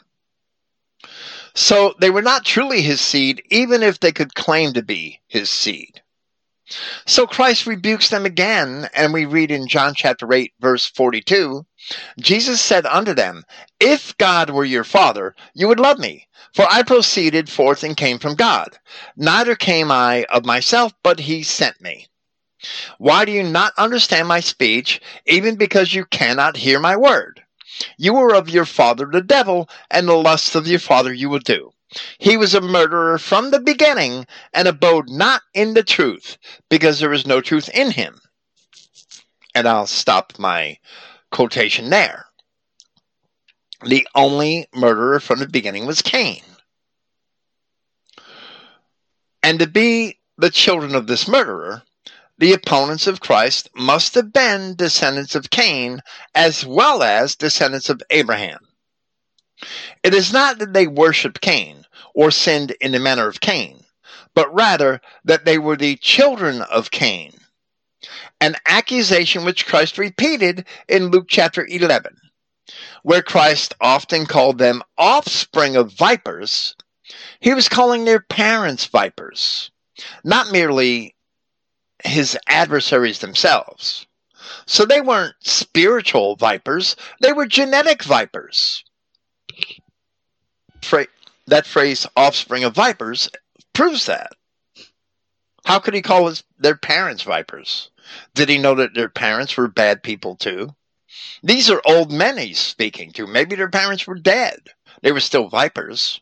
[1.57, 5.51] So they were not truly his seed, even if they could claim to be his
[5.51, 6.01] seed.
[7.07, 11.67] So Christ rebukes them again, and we read in John chapter 8, verse 42
[12.19, 13.45] Jesus said unto them,
[13.79, 18.19] If God were your Father, you would love me, for I proceeded forth and came
[18.19, 18.79] from God.
[19.17, 22.09] Neither came I of myself, but he sent me.
[22.99, 27.43] Why do you not understand my speech, even because you cannot hear my word?
[27.99, 31.41] You are of your father the devil, and the lusts of your father you will
[31.41, 31.73] do.
[32.19, 37.13] He was a murderer from the beginning, and abode not in the truth, because there
[37.13, 38.21] is no truth in him.
[39.55, 40.79] And I'll stop my
[41.31, 42.27] quotation there.
[43.85, 46.43] The only murderer from the beginning was Cain.
[49.43, 51.83] And to be the children of this murderer,
[52.39, 56.01] the opponents of Christ must have been descendants of Cain
[56.35, 58.59] as well as descendants of Abraham.
[60.03, 63.85] It is not that they worshiped Cain or sinned in the manner of Cain,
[64.35, 67.36] but rather that they were the children of Cain
[68.41, 72.17] an accusation which Christ repeated in Luke chapter 11,
[73.03, 76.75] where Christ often called them offspring of vipers.
[77.41, 79.71] He was calling their parents vipers,
[80.25, 81.15] not merely
[82.05, 84.07] his adversaries themselves.
[84.67, 88.85] So they weren't spiritual vipers, they were genetic vipers.
[91.47, 93.29] that phrase, offspring of vipers,
[93.73, 94.33] proves that.
[95.65, 97.91] How could he call his, their parents vipers?
[98.35, 100.75] Did he know that their parents were bad people too?
[101.43, 103.27] These are old men he's speaking to.
[103.27, 104.59] Maybe their parents were dead.
[105.03, 106.21] They were still vipers.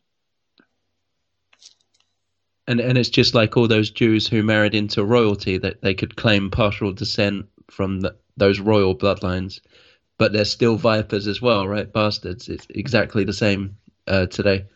[2.67, 6.17] And and it's just like all those Jews who married into royalty that they could
[6.17, 9.61] claim partial descent from the, those royal bloodlines,
[10.19, 11.93] but they're still vipers as well, right?
[11.93, 12.49] Bastards.
[12.49, 14.67] It's exactly the same uh, today.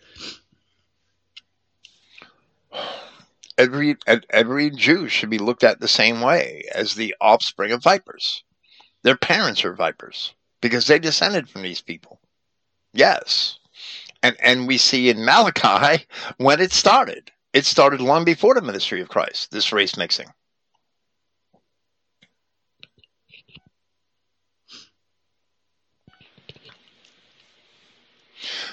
[3.59, 3.97] Every
[4.31, 8.45] every Jew should be looked at the same way as the offspring of vipers.
[9.03, 12.21] Their parents are vipers because they descended from these people.
[12.95, 13.59] Yes.
[14.23, 16.07] And and we see in Malachi
[16.39, 17.31] when it started.
[17.53, 20.29] It started long before the ministry of Christ, this race mixing.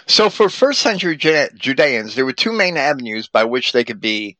[0.07, 4.37] So, for first century Judeans, there were two main avenues by which they could be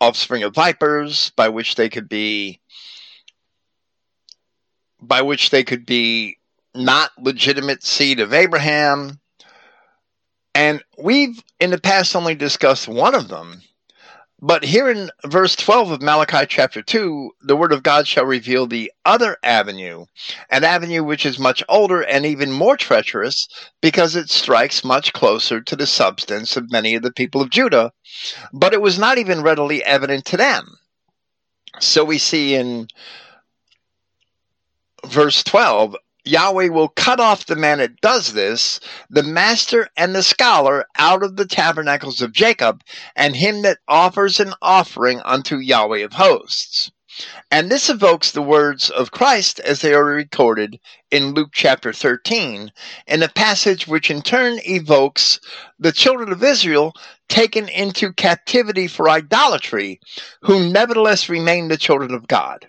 [0.00, 2.60] offspring of vipers, by which they could be
[5.00, 6.38] by which they could be
[6.74, 9.20] not legitimate seed of Abraham.
[10.54, 13.62] And we've in the past only discussed one of them.
[14.40, 18.68] But here in verse 12 of Malachi chapter 2, the word of God shall reveal
[18.68, 20.06] the other avenue,
[20.48, 23.48] an avenue which is much older and even more treacherous
[23.80, 27.90] because it strikes much closer to the substance of many of the people of Judah,
[28.52, 30.78] but it was not even readily evident to them.
[31.80, 32.86] So we see in
[35.04, 35.96] verse 12
[36.28, 41.22] Yahweh will cut off the man that does this, the master and the scholar, out
[41.22, 42.82] of the tabernacles of Jacob,
[43.16, 46.90] and him that offers an offering unto Yahweh of hosts.
[47.50, 50.78] And this evokes the words of Christ as they are recorded
[51.10, 52.70] in Luke chapter 13,
[53.06, 55.40] in a passage which in turn evokes
[55.78, 56.92] the children of Israel
[57.28, 59.98] taken into captivity for idolatry,
[60.42, 62.68] who nevertheless remain the children of God.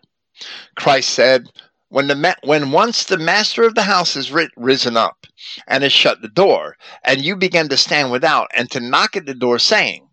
[0.76, 1.50] Christ said,
[1.90, 5.28] when the ma- when once the master of the house is ri- risen up
[5.68, 9.26] and has shut the door, and you begin to stand without and to knock at
[9.26, 10.08] the door, saying,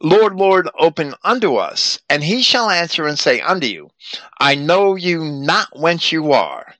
[0.00, 3.90] Lord, Lord, open unto us, and he shall answer and say unto you,
[4.40, 6.74] I know you not whence you are.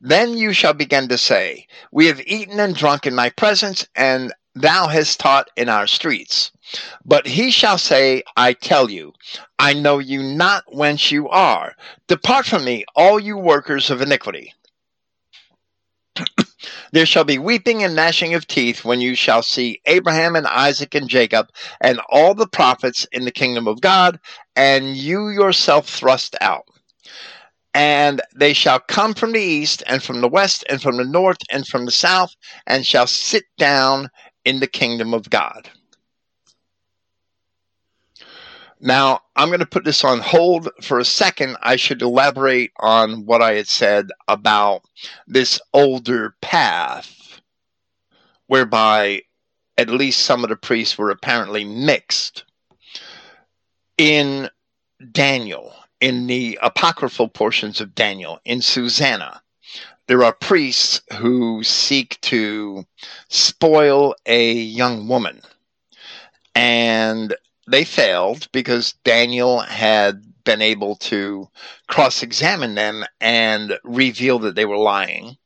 [0.00, 4.34] Then you shall begin to say, We have eaten and drunk in thy presence, and
[4.54, 6.50] thou hast taught in our streets.
[7.04, 9.12] But he shall say, I tell you,
[9.58, 11.74] I know you not whence you are.
[12.08, 14.54] Depart from me, all you workers of iniquity.
[16.92, 20.94] there shall be weeping and gnashing of teeth when you shall see Abraham and Isaac
[20.94, 21.48] and Jacob
[21.80, 24.20] and all the prophets in the kingdom of God,
[24.56, 26.66] and you yourself thrust out.
[27.74, 31.38] And they shall come from the east, and from the west, and from the north,
[31.50, 32.34] and from the south,
[32.66, 34.10] and shall sit down
[34.44, 35.70] in the kingdom of God.
[38.84, 41.56] Now, I'm going to put this on hold for a second.
[41.62, 44.82] I should elaborate on what I had said about
[45.28, 47.40] this older path,
[48.48, 49.22] whereby
[49.78, 52.44] at least some of the priests were apparently mixed.
[53.98, 54.50] In
[55.12, 59.42] Daniel, in the apocryphal portions of Daniel, in Susanna,
[60.06, 62.84] there are priests who seek to
[63.28, 65.40] spoil a young woman.
[66.54, 67.34] And
[67.66, 71.48] they failed because Daniel had been able to
[71.86, 75.36] cross examine them and reveal that they were lying.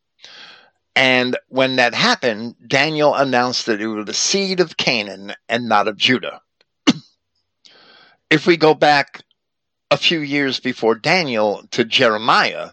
[0.94, 5.88] And when that happened, Daniel announced that it was the seed of Canaan and not
[5.88, 6.40] of Judah.
[8.30, 9.22] if we go back
[9.90, 12.70] a few years before Daniel to Jeremiah,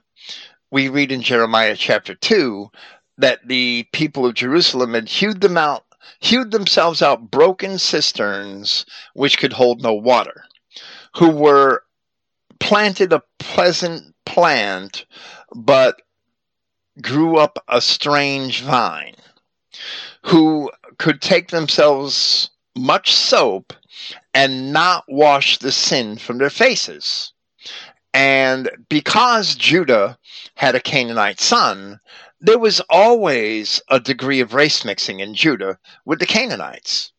[0.73, 2.71] we read in Jeremiah chapter 2
[3.19, 5.85] that the people of Jerusalem had hewed them out
[6.19, 8.83] hewed themselves out broken cisterns
[9.13, 10.45] which could hold no water,
[11.17, 11.83] who were
[12.59, 15.05] planted a pleasant plant,
[15.55, 16.01] but
[17.01, 19.15] grew up a strange vine,
[20.23, 23.73] who could take themselves much soap
[24.33, 27.32] and not wash the sin from their faces.
[28.13, 30.17] And because Judah
[30.55, 31.99] had a Canaanite son,
[32.39, 37.11] there was always a degree of race mixing in Judah with the Canaanites.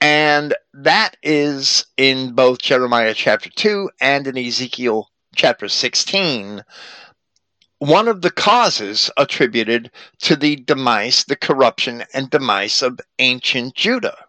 [0.00, 6.64] And that is in both Jeremiah chapter 2 and in Ezekiel chapter 16
[7.82, 9.90] one of the causes attributed
[10.20, 14.26] to the demise, the corruption and demise of ancient Judah.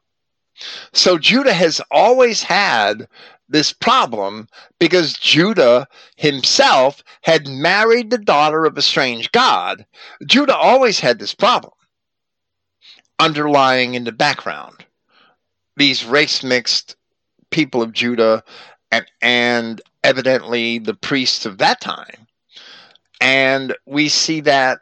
[0.91, 3.07] So Judah has always had
[3.53, 4.47] this problem
[4.79, 9.85] because Judah himself had married the daughter of a strange god.
[10.25, 11.71] Judah always had this problem
[13.19, 14.85] underlying in the background.
[15.77, 16.95] These race mixed
[17.51, 18.43] people of Judah
[18.91, 22.27] and, and evidently the priests of that time.
[23.21, 24.79] And we see that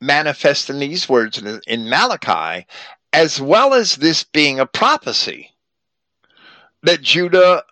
[0.00, 2.66] manifest in these words in, in Malachi,
[3.12, 5.51] as well as this being a prophecy
[6.82, 7.64] that Judah,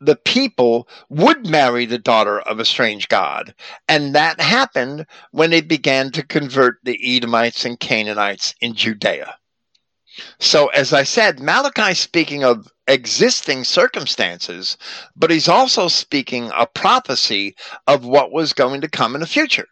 [0.00, 3.54] the people, would marry the daughter of a strange god.
[3.88, 9.36] And that happened when they began to convert the Edomites and Canaanites in Judea.
[10.38, 14.76] So, as I said, Malachi speaking of existing circumstances,
[15.16, 17.54] but he's also speaking a prophecy
[17.86, 19.68] of what was going to come in the future.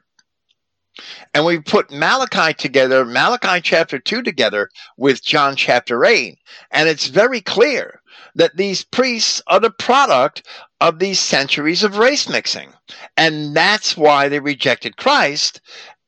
[1.35, 6.39] And we put Malachi together, Malachi chapter 2 together with John chapter 8,
[6.71, 7.98] and it's very clear
[8.35, 10.47] that these priests are the product
[10.81, 12.73] of these centuries of race mixing.
[13.17, 15.61] And that's why they rejected Christ.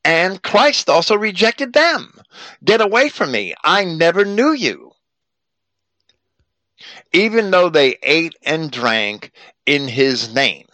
[0.03, 2.13] And Christ also rejected them.
[2.63, 3.53] Get away from me.
[3.63, 4.91] I never knew you.
[7.13, 9.31] Even though they ate and drank
[9.65, 10.67] in his name.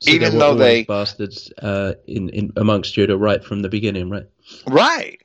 [0.00, 4.26] So Even though they- bastards uh, in, in amongst Judah right from the beginning, right?
[4.66, 5.20] Right.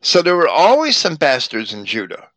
[0.00, 2.29] So there were always some bastards in Judah,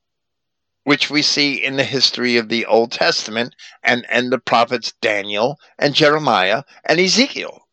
[0.83, 5.59] which we see in the history of the Old Testament and, and the prophets Daniel
[5.79, 7.67] and Jeremiah and Ezekiel.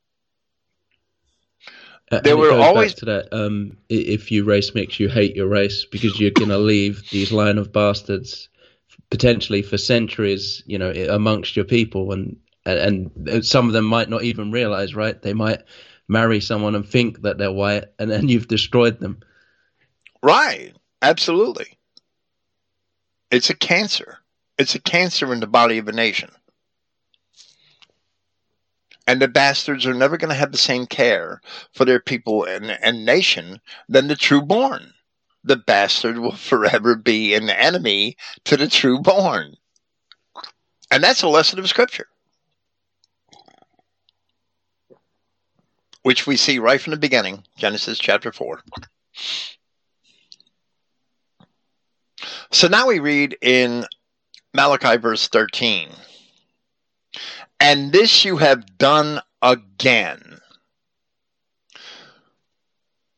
[2.10, 3.28] Uh, There were always- to that.
[3.32, 7.58] Um, if you race mix, you hate your race because you're gonna leave these line
[7.58, 8.48] of bastards
[9.10, 14.08] potentially for centuries, you know, amongst your people, and and and some of them might
[14.08, 15.20] not even realize, right?
[15.22, 15.62] They might
[16.08, 19.20] marry someone and think that they're white, and then you've destroyed them.
[20.22, 20.74] Right.
[21.02, 21.78] Absolutely.
[23.30, 24.18] It's a cancer.
[24.58, 26.30] It's a cancer in the body of a nation.
[29.06, 31.40] And the bastards are never going to have the same care
[31.72, 34.92] for their people and, and nation than the true born.
[35.42, 39.56] The bastard will forever be an enemy to the true born.
[40.90, 42.08] And that's a lesson of Scripture.
[46.02, 48.60] Which we see right from the beginning, Genesis chapter 4.
[52.50, 53.86] So now we read in
[54.54, 55.88] Malachi verse 13.
[57.58, 60.38] And this you have done again.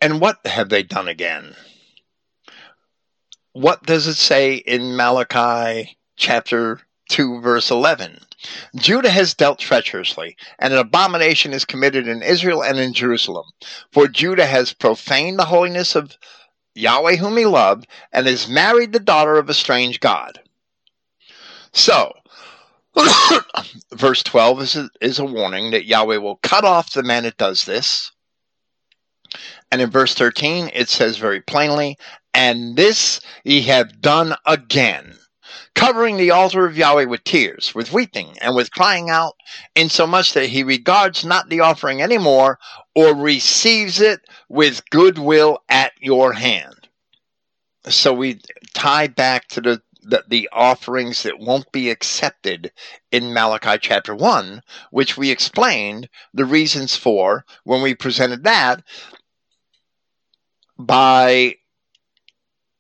[0.01, 1.55] And what have they done again?
[3.53, 6.81] What does it say in Malachi chapter
[7.11, 8.19] 2, verse 11?
[8.75, 13.47] Judah has dealt treacherously, and an abomination is committed in Israel and in Jerusalem.
[13.93, 16.17] For Judah has profaned the holiness of
[16.75, 20.41] Yahweh whom he loved, and has married the daughter of a strange God.
[21.73, 22.13] So,
[23.93, 27.37] verse 12 is a, is a warning that Yahweh will cut off the man that
[27.37, 28.13] does this.
[29.71, 31.97] And in verse 13, it says very plainly,
[32.35, 35.19] And this ye have done again,
[35.75, 39.35] covering the altar of Yahweh with tears, with weeping, and with crying out,
[39.75, 42.59] insomuch that he regards not the offering any more,
[42.95, 46.89] or receives it with goodwill at your hand.
[47.89, 48.41] So we
[48.75, 52.71] tie back to the, the, the offerings that won't be accepted
[53.11, 58.83] in Malachi chapter 1, which we explained the reasons for when we presented that
[60.79, 61.57] by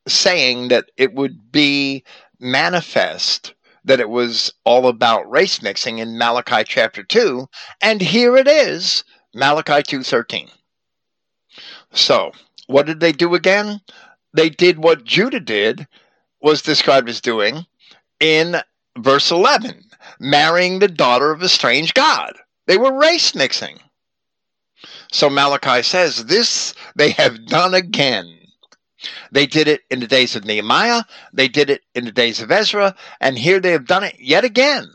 [0.06, 2.05] saying that it would be
[2.43, 3.55] manifest
[3.85, 7.48] that it was all about race mixing in Malachi chapter 2
[7.81, 9.05] and here it is
[9.35, 10.51] Malachi 2:13
[11.93, 12.32] so
[12.66, 13.81] what did they do again?
[14.32, 15.86] They did what Judah did
[16.40, 17.66] was described as doing
[18.19, 18.56] in
[18.98, 19.85] verse 11
[20.19, 22.39] marrying the daughter of a strange god.
[22.66, 23.78] They were race mixing.
[25.12, 28.39] So Malachi says this they have done again
[29.30, 32.50] they did it in the days of Nehemiah, they did it in the days of
[32.50, 34.90] Ezra, and here they have done it yet again.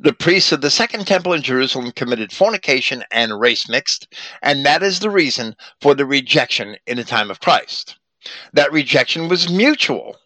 [0.00, 4.06] The priests of the second temple in Jerusalem committed fornication and race mixed,
[4.40, 7.96] and that is the reason for the rejection in the time of Christ.
[8.52, 10.16] That rejection was mutual.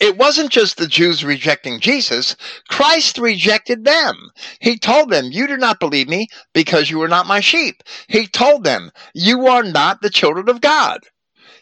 [0.00, 2.36] It wasn't just the Jews rejecting Jesus,
[2.68, 4.30] Christ rejected them.
[4.60, 7.82] He told them, You do not believe me because you are not my sheep.
[8.08, 11.00] He told them, You are not the children of God.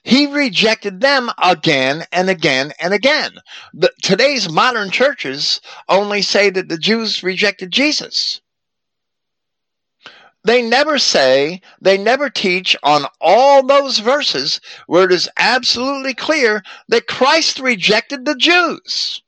[0.03, 3.33] He rejected them again and again and again.
[3.73, 8.41] The, today's modern churches only say that the Jews rejected Jesus.
[10.45, 16.65] They never say, they never teach on all those verses where it is absolutely clear
[16.89, 19.23] that Christ rejected the Jews.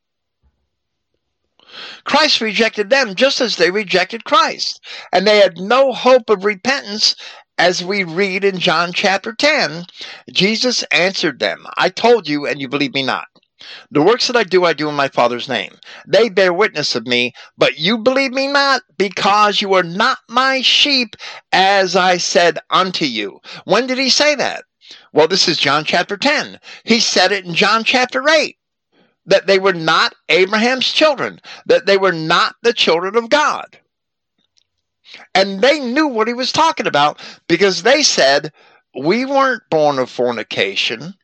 [2.05, 4.81] Christ rejected them just as they rejected Christ.
[5.13, 7.15] And they had no hope of repentance
[7.59, 9.87] as we read in John chapter 10,
[10.33, 13.29] Jesus answered them, I told you, and you believe me not.
[13.91, 15.79] The works that I do, I do in my Father's name.
[16.07, 20.61] They bear witness of me, but you believe me not, because you are not my
[20.63, 21.17] sheep,
[21.53, 23.41] as I said unto you.
[23.65, 24.65] When did he say that?
[25.13, 26.59] Well, this is John chapter 10.
[26.85, 28.57] He said it in John chapter 8
[29.27, 33.79] that they were not Abraham's children, that they were not the children of God.
[35.35, 38.53] And they knew what he was talking about because they said,
[38.95, 41.15] We weren't born of fornication.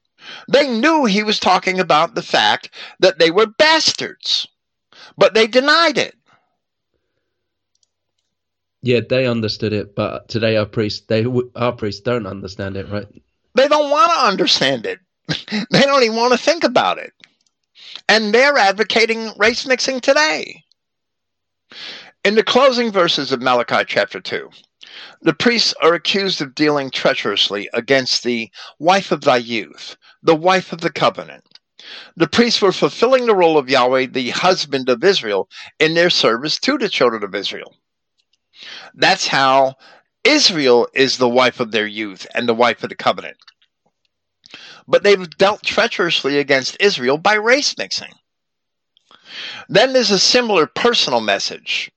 [0.49, 4.47] They knew he was talking about the fact that they were bastards,
[5.17, 6.15] but they denied it.
[8.83, 13.07] Yeah, they understood it, but today our priests, they our priests don't understand it, right?
[13.55, 15.01] They don't want to understand it.
[15.71, 17.13] they don't even want to think about it.
[18.09, 20.65] And they're advocating race mixing today.
[22.23, 24.51] In the closing verses of Malachi chapter 2,
[25.23, 30.71] the priests are accused of dealing treacherously against the wife of thy youth, the wife
[30.71, 31.59] of the covenant.
[32.17, 35.49] The priests were fulfilling the role of Yahweh, the husband of Israel,
[35.79, 37.75] in their service to the children of Israel.
[38.95, 39.77] That's how
[40.23, 43.39] Israel is the wife of their youth and the wife of the covenant.
[44.87, 48.13] But they've dealt treacherously against Israel by race mixing.
[49.71, 51.91] Then there's a similar personal message.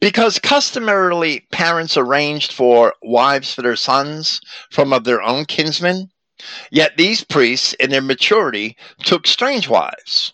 [0.00, 4.40] Because customarily parents arranged for wives for their sons
[4.70, 6.10] from of their own kinsmen,
[6.70, 10.32] yet these priests, in their maturity, took strange wives.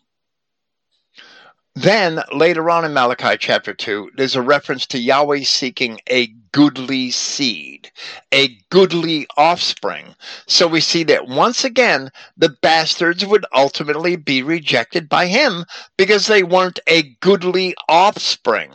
[1.75, 7.11] Then, later on in Malachi chapter 2, there's a reference to Yahweh seeking a goodly
[7.11, 7.91] seed,
[8.31, 10.15] a goodly offspring.
[10.47, 15.65] So we see that once again, the bastards would ultimately be rejected by him
[15.97, 18.75] because they weren't a goodly offspring.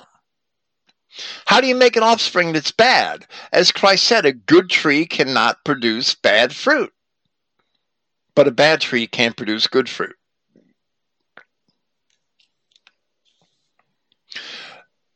[1.45, 3.25] How do you make an offspring that's bad?
[3.51, 6.93] As Christ said, a good tree cannot produce bad fruit,
[8.35, 10.15] but a bad tree can produce good fruit.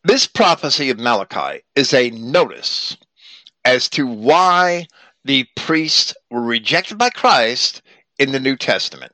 [0.04, 2.98] This prophecy of Malachi is a notice
[3.64, 4.88] as to why
[5.24, 7.84] the priests were rejected by Christ
[8.18, 9.12] in the New Testament.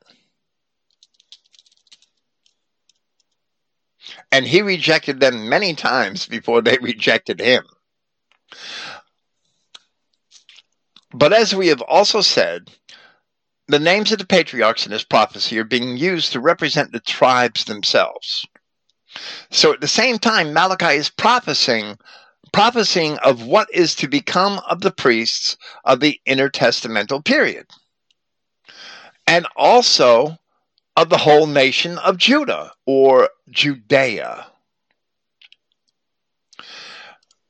[4.30, 7.64] And he rejected them many times before they rejected him.
[11.12, 12.70] But as we have also said,
[13.68, 17.64] the names of the patriarchs in this prophecy are being used to represent the tribes
[17.64, 18.46] themselves.
[19.50, 21.98] So at the same time, Malachi is prophesying,
[22.52, 27.66] prophesying of what is to become of the priests of the intertestamental period.
[29.26, 30.38] And also
[30.98, 34.48] of the whole nation of Judah or Judea.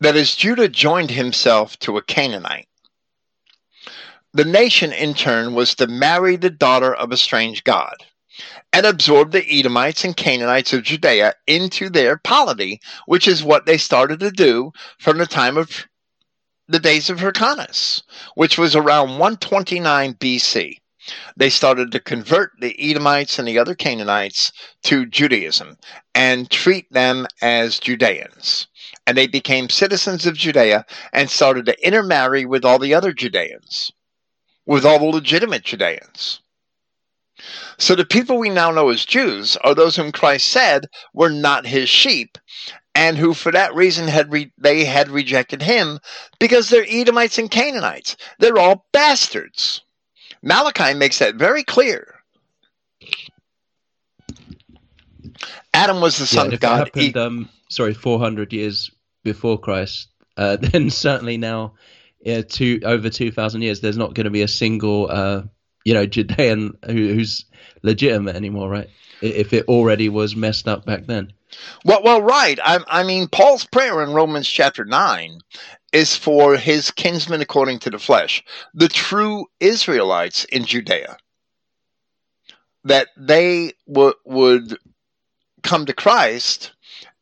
[0.00, 2.68] That is, Judah joined himself to a Canaanite.
[4.34, 7.96] The nation, in turn, was to marry the daughter of a strange god
[8.74, 13.78] and absorb the Edomites and Canaanites of Judea into their polity, which is what they
[13.78, 15.88] started to do from the time of
[16.68, 18.02] the days of Hyrcanus,
[18.34, 20.80] which was around 129 BC.
[21.36, 24.52] They started to convert the Edomites and the other Canaanites
[24.84, 25.78] to Judaism
[26.14, 28.66] and treat them as Judeans.
[29.06, 33.92] And they became citizens of Judea and started to intermarry with all the other Judeans,
[34.66, 36.40] with all the legitimate Judeans.
[37.78, 41.66] So the people we now know as Jews are those whom Christ said were not
[41.66, 42.36] his sheep,
[42.94, 46.00] and who for that reason had re- they had rejected him
[46.40, 48.16] because they're Edomites and Canaanites.
[48.40, 49.82] They're all bastards.
[50.42, 52.14] Malachi makes that very clear.
[55.74, 56.78] Adam was the son yeah, of God.
[56.78, 58.90] Happened, he, um, sorry, 400 years
[59.22, 61.74] before Christ, uh, then certainly now,
[62.20, 65.42] yeah, two, over 2,000 years, there's not going to be a single uh,
[65.88, 67.46] you know Judean who, who's
[67.82, 68.90] legitimate anymore, right?
[69.22, 71.32] If it already was messed up back then.
[71.82, 72.58] Well, well, right.
[72.62, 75.40] I, I mean, Paul's prayer in Romans chapter nine
[75.92, 78.44] is for his kinsmen according to the flesh,
[78.74, 81.16] the true Israelites in Judea,
[82.84, 84.78] that they w- would
[85.62, 86.72] come to Christ,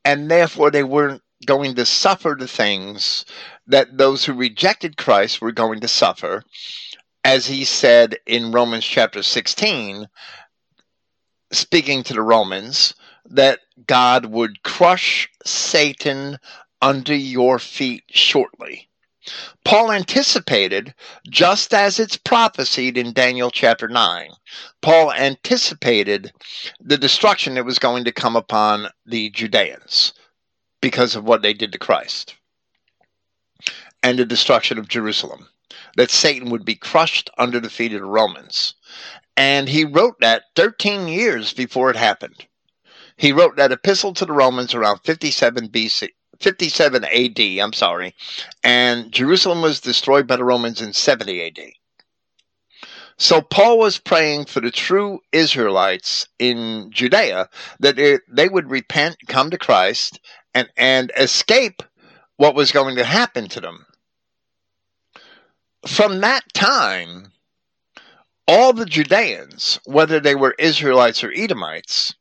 [0.05, 3.24] and therefore they weren't going to suffer the things
[3.66, 6.43] that those who rejected Christ were going to suffer,
[7.24, 10.09] as he said in Romans chapter 16,
[11.52, 12.94] speaking to the Romans,
[13.28, 16.38] that God would crush Satan
[16.80, 18.88] under your feet shortly.
[19.64, 20.94] Paul anticipated,
[21.28, 24.30] just as it's prophesied in Daniel chapter 9,
[24.82, 26.32] Paul anticipated
[26.80, 30.12] the destruction that was going to come upon the Judeans
[30.80, 32.36] because of what they did to Christ
[34.02, 35.48] and the destruction of Jerusalem
[35.96, 38.74] that Satan would be crushed under the feet of the Romans.
[39.36, 42.46] And he wrote that 13 years before it happened.
[43.16, 46.10] He wrote that epistle to the Romans around 57 BC,
[46.40, 48.14] 57 AD, I'm sorry,
[48.62, 51.58] and Jerusalem was destroyed by the Romans in 70 AD.
[53.18, 57.48] So Paul was praying for the true Israelites in Judea
[57.80, 60.20] that they, they would repent, come to Christ,
[60.52, 61.82] and, and escape
[62.36, 63.86] what was going to happen to them
[65.86, 67.32] from that time,
[68.48, 72.14] all the Judeans, whether they were Israelites or Edomites,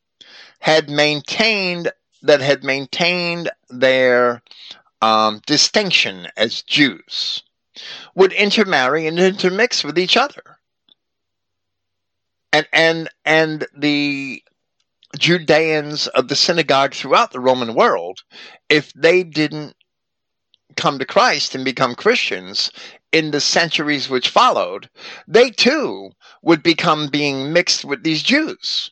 [0.60, 1.92] had maintained
[2.26, 4.42] that had maintained their
[5.02, 7.44] um, distinction as Jews,
[8.16, 10.58] would intermarry and intermix with each other,
[12.52, 14.44] and and and the
[15.18, 18.24] Judeans of the synagogue throughout the Roman world,
[18.70, 19.76] if they didn't
[20.76, 22.72] come to Christ and become Christians,
[23.12, 24.90] in the centuries which followed,
[25.28, 26.12] they too
[26.42, 28.92] would become being mixed with these Jews.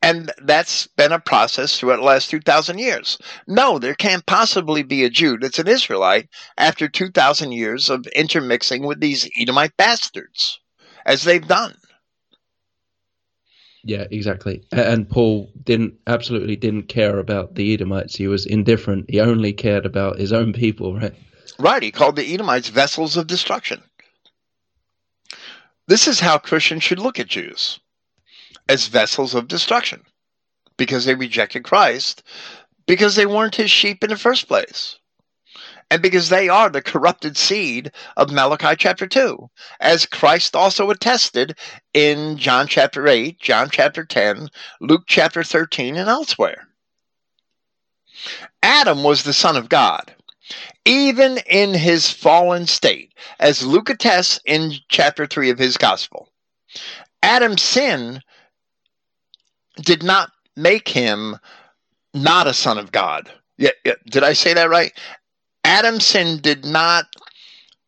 [0.00, 3.18] And that's been a process throughout the last 2,000 years.
[3.48, 8.86] No, there can't possibly be a Jew that's an Israelite after 2,000 years of intermixing
[8.86, 10.60] with these Edomite bastards,
[11.04, 11.74] as they've done.
[13.82, 14.62] Yeah, exactly.
[14.70, 18.16] And Paul didn't absolutely didn't care about the Edomites.
[18.16, 19.06] He was indifferent.
[19.08, 21.14] He only cared about his own people, right?
[21.58, 21.82] Right.
[21.82, 23.82] He called the Edomites vessels of destruction.
[25.86, 27.80] This is how Christians should look at Jews
[28.68, 30.02] as vessels of destruction
[30.76, 32.22] because they rejected Christ,
[32.86, 34.98] because they weren't his sheep in the first place,
[35.90, 39.50] and because they are the corrupted seed of Malachi chapter 2,
[39.80, 41.58] as Christ also attested
[41.92, 44.48] in John chapter 8, John chapter 10,
[44.80, 46.68] Luke chapter 13, and elsewhere.
[48.62, 50.14] Adam was the Son of God
[50.84, 56.30] even in his fallen state, as Luke attests in chapter 3 of his gospel.
[57.22, 58.22] Adam's sin
[59.82, 61.36] did not make him
[62.14, 63.30] not a son of God.
[63.56, 64.92] Yeah, yeah, did I say that right?
[65.64, 67.06] Adam's sin did not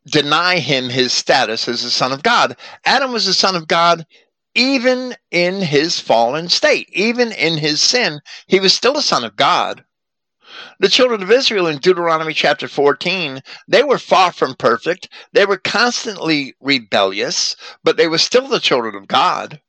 [0.07, 2.57] deny him his status as a son of God.
[2.85, 4.07] Adam was a son of God
[4.55, 8.21] even in his fallen state, even in his sin.
[8.47, 9.85] He was still a son of God.
[10.81, 15.09] The children of Israel in Deuteronomy chapter 14, they were far from perfect.
[15.33, 17.55] They were constantly rebellious,
[17.85, 19.61] but they were still the children of God.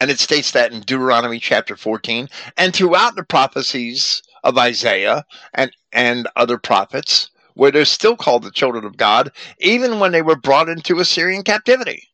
[0.00, 5.72] And it states that in Deuteronomy chapter 14 and throughout the prophecies of Isaiah and,
[5.92, 10.36] and other prophets, where they're still called the children of God, even when they were
[10.36, 12.08] brought into Assyrian captivity.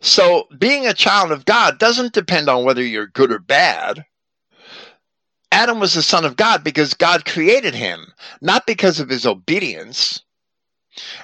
[0.00, 4.06] So being a child of God doesn't depend on whether you're good or bad.
[5.52, 10.22] Adam was the son of God because God created him, not because of his obedience.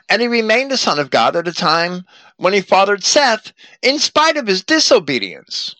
[0.09, 2.05] And he remained the son of God at a time
[2.37, 3.53] when he fathered Seth
[3.83, 5.75] in spite of his disobedience.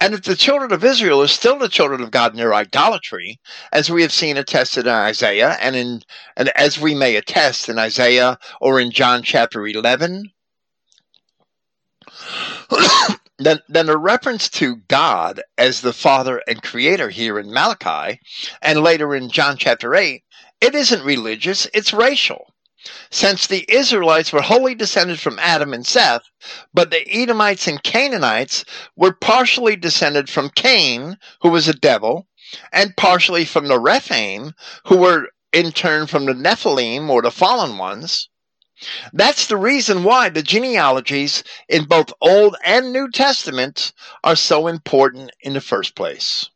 [0.00, 3.38] And if the children of Israel are still the children of God in their idolatry,
[3.70, 6.02] as we have seen attested in Isaiah, and in
[6.36, 10.32] and as we may attest in Isaiah or in John chapter eleven,
[13.38, 18.20] then, then a reference to God as the Father and Creator here in Malachi,
[18.62, 20.24] and later in John chapter eight,
[20.62, 22.49] it isn't religious; it's racial.
[23.10, 26.22] Since the Israelites were wholly descended from Adam and Seth,
[26.72, 28.64] but the Edomites and Canaanites
[28.96, 32.26] were partially descended from Cain, who was a devil,
[32.72, 34.54] and partially from the Rephaim,
[34.86, 38.28] who were in turn from the Nephilim or the fallen ones.
[39.12, 43.92] That's the reason why the genealogies in both Old and New Testament
[44.24, 46.48] are so important in the first place.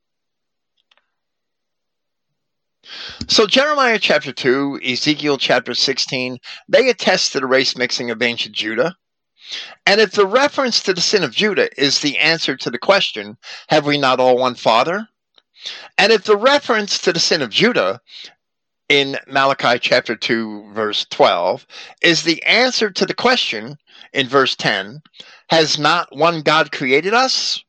[3.28, 6.38] So Jeremiah chapter 2, Ezekiel chapter 16,
[6.68, 8.96] they attest to the race mixing of ancient Judah.
[9.86, 13.36] And if the reference to the sin of Judah is the answer to the question,
[13.68, 15.08] have we not all one father?
[15.98, 18.00] And if the reference to the sin of Judah
[18.88, 21.66] in Malachi chapter 2, verse 12,
[22.02, 23.78] is the answer to the question
[24.12, 25.02] in verse 10
[25.48, 27.63] Has not one God created us?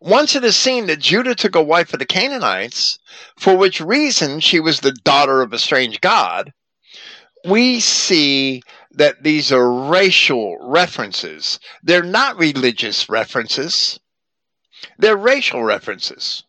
[0.00, 2.98] Once it is seen that Judah took a wife of the Canaanites,
[3.38, 6.52] for which reason she was the daughter of a strange God,
[7.44, 11.58] we see that these are racial references.
[11.82, 13.98] They're not religious references,
[14.98, 16.44] they're racial references.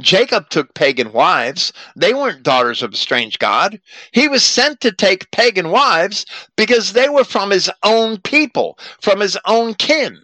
[0.00, 1.72] Jacob took pagan wives.
[1.96, 3.80] They weren't daughters of a strange God.
[4.12, 9.20] He was sent to take pagan wives because they were from his own people, from
[9.20, 10.20] his own kin.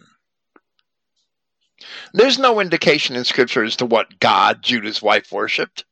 [2.13, 5.85] There's no indication in Scripture as to what God Judah's wife worshipped.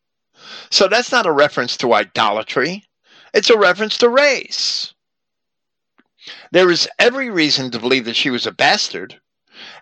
[0.69, 2.83] So that's not a reference to idolatry,
[3.33, 4.93] it's a reference to race.
[6.51, 9.19] There is every reason to believe that she was a bastard,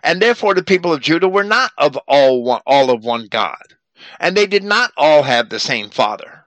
[0.02, 3.76] and therefore the people of Judah were not of all, one, all of one God,
[4.20, 6.44] and they did not all have the same father.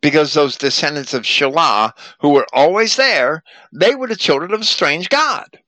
[0.00, 3.42] Because those descendants of Shelah, who were always there,
[3.72, 5.58] they were the children of a strange God.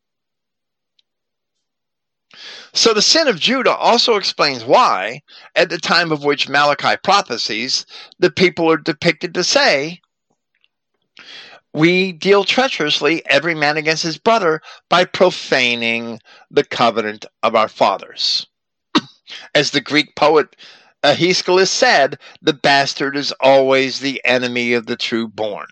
[2.77, 5.23] So the sin of Judah also explains why,
[5.55, 7.87] at the time of which Malachi prophesies,
[8.19, 10.03] the people are depicted to say,
[11.73, 16.21] We deal treacherously every man against his brother by profaning
[16.51, 18.47] the covenant of our fathers.
[19.55, 20.55] As the Greek poet
[21.03, 25.67] Aeschylus said, the bastard is always the enemy of the true born.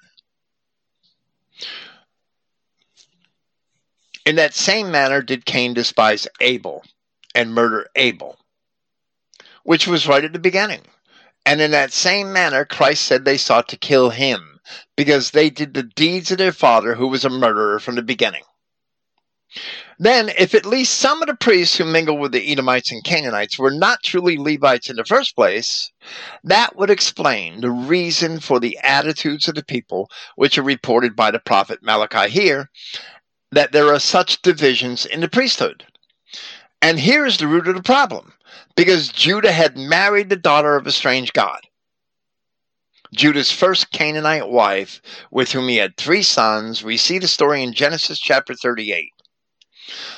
[4.24, 6.82] In that same manner did Cain despise Abel
[7.34, 8.38] and murder Abel,
[9.64, 10.82] which was right at the beginning.
[11.46, 14.60] And in that same manner, Christ said they sought to kill him
[14.96, 18.44] because they did the deeds of their father who was a murderer from the beginning.
[19.98, 23.58] then if at least some of the priests who mingled with the Edomites and Canaanites
[23.58, 25.92] were not truly Levites in the first place,
[26.42, 31.30] that would explain the reason for the attitudes of the people, which are reported by
[31.30, 32.70] the prophet Malachi here,
[33.52, 35.84] that there are such divisions in the priesthood.
[36.82, 38.34] And here is the root of the problem
[38.76, 41.60] because Judah had married the daughter of a strange god.
[43.14, 47.72] Judah's first Canaanite wife, with whom he had three sons, we see the story in
[47.72, 49.10] Genesis chapter 38.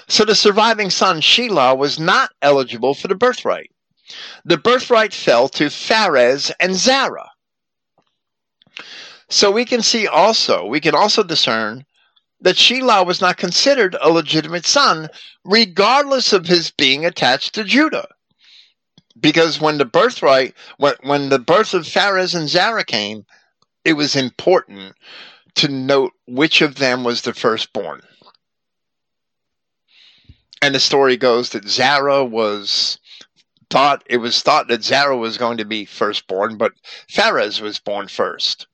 [0.08, 3.70] So the surviving son, Shelah, was not eligible for the birthright.
[4.44, 7.30] The birthright fell to Pharez and Zara.
[9.28, 11.84] So we can see also, we can also discern
[12.40, 15.08] that Shelah was not considered a legitimate son,
[15.44, 18.08] regardless of his being attached to Judah
[19.20, 23.24] because when the birthright when when the birth of Pharez and Zara came,
[23.84, 24.94] it was important
[25.54, 28.02] to note which of them was the firstborn.
[30.62, 32.98] And the story goes that Zara was
[33.70, 36.72] thought it was thought that Zara was going to be firstborn, but
[37.10, 38.66] Pharez was born first.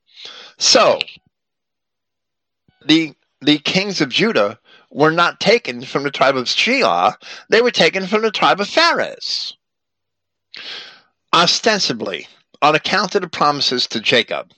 [0.58, 0.98] So
[2.84, 4.58] the the kings of Judah
[4.90, 7.16] were not taken from the tribe of Shelah,
[7.48, 9.54] they were taken from the tribe of Pharez.
[11.32, 12.28] Ostensibly,
[12.60, 14.52] on account of the promises to Jacob,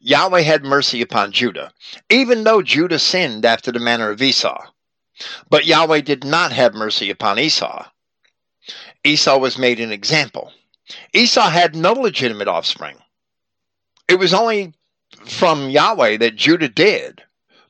[0.00, 1.72] Yahweh had mercy upon Judah,
[2.10, 4.66] even though Judah sinned after the manner of Esau.
[5.48, 7.86] But Yahweh did not have mercy upon Esau.
[9.04, 10.52] Esau was made an example.
[11.12, 12.98] Esau had no legitimate offspring.
[14.08, 14.74] It was only
[15.24, 17.22] from Yahweh that Judah did.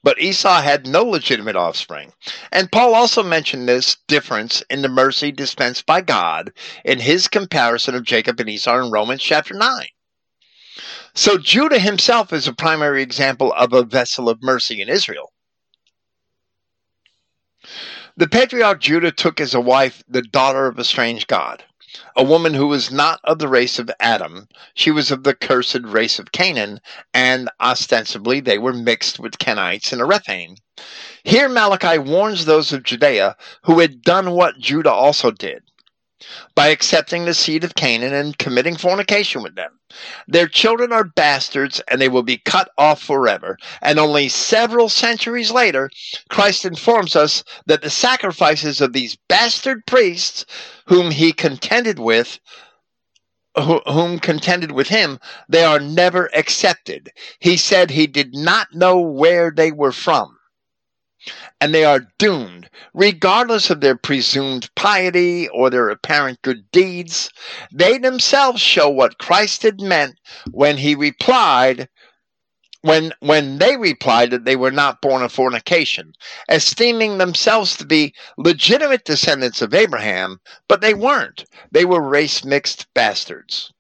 [0.07, 2.13] But Esau had no legitimate offspring.
[2.53, 6.53] And Paul also mentioned this difference in the mercy dispensed by God
[6.85, 9.89] in his comparison of Jacob and Esau in Romans chapter 9.
[11.17, 15.33] So Judah himself is a primary example of a vessel of mercy in Israel.
[18.17, 21.65] The patriarch Judah took as a wife the daughter of a strange God
[22.15, 24.49] a woman who was not of the race of Adam.
[24.75, 26.81] She was of the cursed race of Canaan,
[27.15, 30.57] and ostensibly they were mixed with Kenites and Erethaim.
[31.25, 35.63] Here Malachi warns those of Judea who had done what Judah also did
[36.55, 39.79] by accepting the seed of Canaan and committing fornication with them.
[40.27, 43.59] Their children are bastards and they will be cut off forever.
[43.83, 45.91] And only several centuries later,
[46.31, 50.47] Christ informs us that the sacrifices of these bastard priests,
[50.87, 52.41] whom he contended with,
[53.57, 55.19] whom contended with him,
[55.49, 57.11] they are never accepted.
[57.41, 60.36] He said he did not know where they were from
[61.61, 67.31] and they are doomed, regardless of their presumed piety or their apparent good deeds.
[67.73, 70.19] They themselves show what Christ had meant
[70.51, 71.89] when he replied,
[72.83, 76.13] when when they replied that they were not born of fornication,
[76.49, 80.39] esteeming themselves to be legitimate descendants of Abraham,
[80.69, 81.45] but they weren't.
[81.73, 83.73] They were race mixed bastards.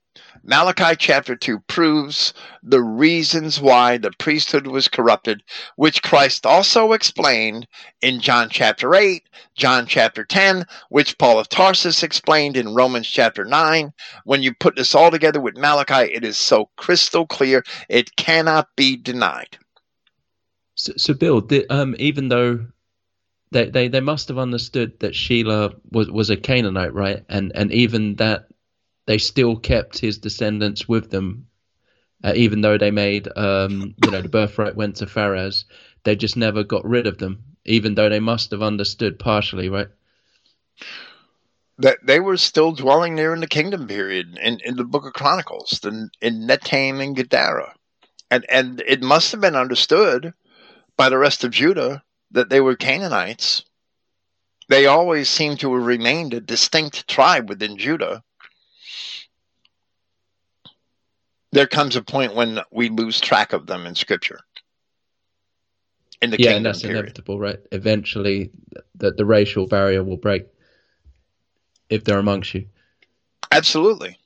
[0.48, 2.32] Malachi chapter 2 proves
[2.62, 5.43] the reasons why the priesthood was corrupted,
[5.74, 7.66] which Christ also explained
[8.01, 9.24] in John chapter 8,
[9.56, 13.93] John chapter 10, which Paul of Tarsus explained in Romans chapter 9.
[14.24, 18.68] When you put this all together with Malachi, it is so crystal clear, it cannot
[18.77, 19.59] be denied.
[20.77, 22.66] So, so Bill, the, um, even though
[23.51, 27.24] they, they, they must have understood that Shelah was, was a Canaanite, right?
[27.28, 28.47] And and even that
[29.06, 31.46] they still kept his descendants with them,
[32.24, 35.64] uh, even though they made, um, you know, the birthright went to Pharez.
[36.04, 39.88] They just never got rid of them, even though they must have understood partially, right?
[41.78, 45.12] That they were still dwelling there in the kingdom period in, in the book of
[45.12, 47.72] Chronicles, in, in and Gederah.
[48.30, 50.32] And, and it must have been understood
[50.96, 52.02] by the rest of Judah
[52.32, 53.62] that they were Canaanites.
[54.68, 58.24] They always seem to have remained a distinct tribe within Judah
[61.56, 64.40] there comes a point when we lose track of them in Scripture.
[66.20, 66.98] In the yeah, and that's period.
[66.98, 67.58] inevitable, right?
[67.72, 68.50] Eventually,
[68.94, 70.44] the the racial barrier will break
[71.88, 72.66] if they're amongst you.
[73.50, 74.18] Absolutely.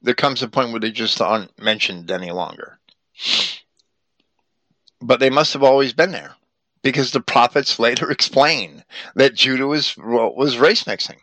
[0.00, 2.78] There comes a point where they just aren't mentioned any longer.
[5.02, 6.36] But they must have always been there
[6.82, 8.82] because the prophets later explain
[9.14, 11.18] that Judah was was race mixing.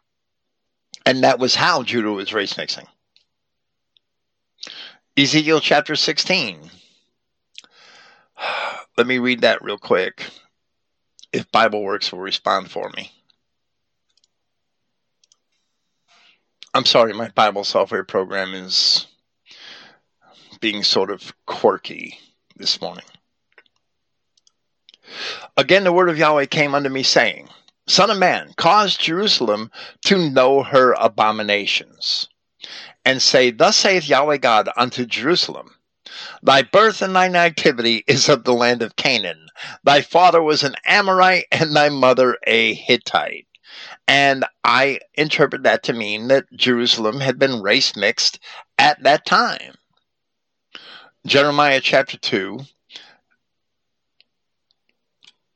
[1.07, 2.85] And that was how Judah was race mixing.
[5.17, 6.69] Ezekiel chapter 16.
[8.97, 10.25] Let me read that real quick.
[11.31, 13.11] If BibleWorks will respond for me.
[16.73, 19.07] I'm sorry, my Bible software program is
[20.59, 22.19] being sort of quirky
[22.55, 23.05] this morning.
[25.57, 27.49] Again, the word of Yahweh came unto me, saying,
[27.87, 29.71] Son of man, cause Jerusalem
[30.05, 32.29] to know her abominations,
[33.09, 35.73] and say, Thus saith Yahweh God unto Jerusalem,
[36.43, 39.47] Thy birth and thy nativity is of the land of Canaan.
[39.83, 43.47] Thy father was an Amorite, and thy mother a Hittite.
[44.07, 48.39] And I interpret that to mean that Jerusalem had been race mixed
[48.77, 49.73] at that time.
[51.25, 52.59] Jeremiah chapter 2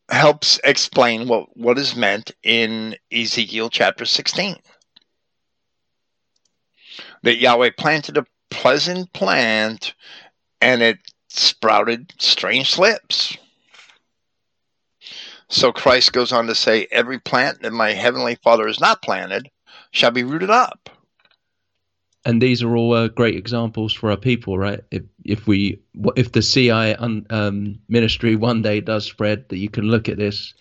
[0.10, 4.58] helps explain what, what is meant in Ezekiel chapter 16.
[7.24, 9.94] That Yahweh planted a pleasant plant
[10.62, 13.38] and it sprouted strange slips.
[15.50, 19.50] So Christ goes on to say, Every plant that my heavenly Father has not planted
[19.92, 20.90] shall be rooted up.
[22.26, 24.80] And these are all uh, great examples for our people, right?
[24.92, 25.82] If if we
[26.16, 30.54] if the CI um, ministry one day does spread, that you can look at this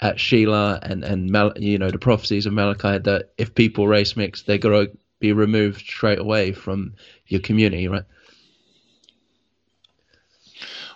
[0.00, 4.16] at Shelah and and Mal, you know the prophecies of Malachi that if people race
[4.16, 4.86] mix, they're gonna
[5.18, 6.94] be removed straight away from
[7.26, 8.04] your community, right?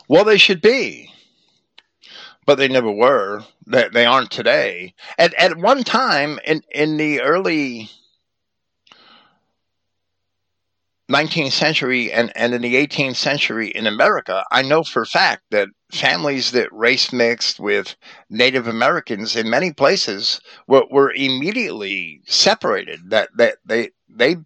[0.09, 1.12] Well, they should be,
[2.44, 3.44] but they never were.
[3.66, 4.94] They, they aren't today.
[5.18, 7.88] At at one time in in the early
[11.10, 15.42] 19th century and, and in the 18th century in America, I know for a fact
[15.51, 17.97] that families that race mixed with
[18.30, 23.10] Native Americans in many places were, were immediately separated.
[23.10, 24.37] That that they they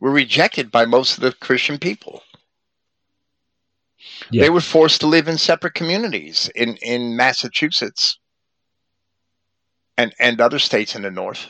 [0.00, 2.22] were rejected by most of the Christian people.
[4.30, 4.42] Yeah.
[4.42, 8.18] They were forced to live in separate communities in, in Massachusetts
[9.96, 11.46] and, and other states in the North.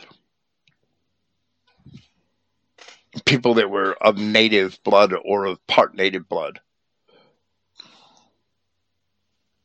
[3.25, 6.59] People that were of native blood or of part native blood.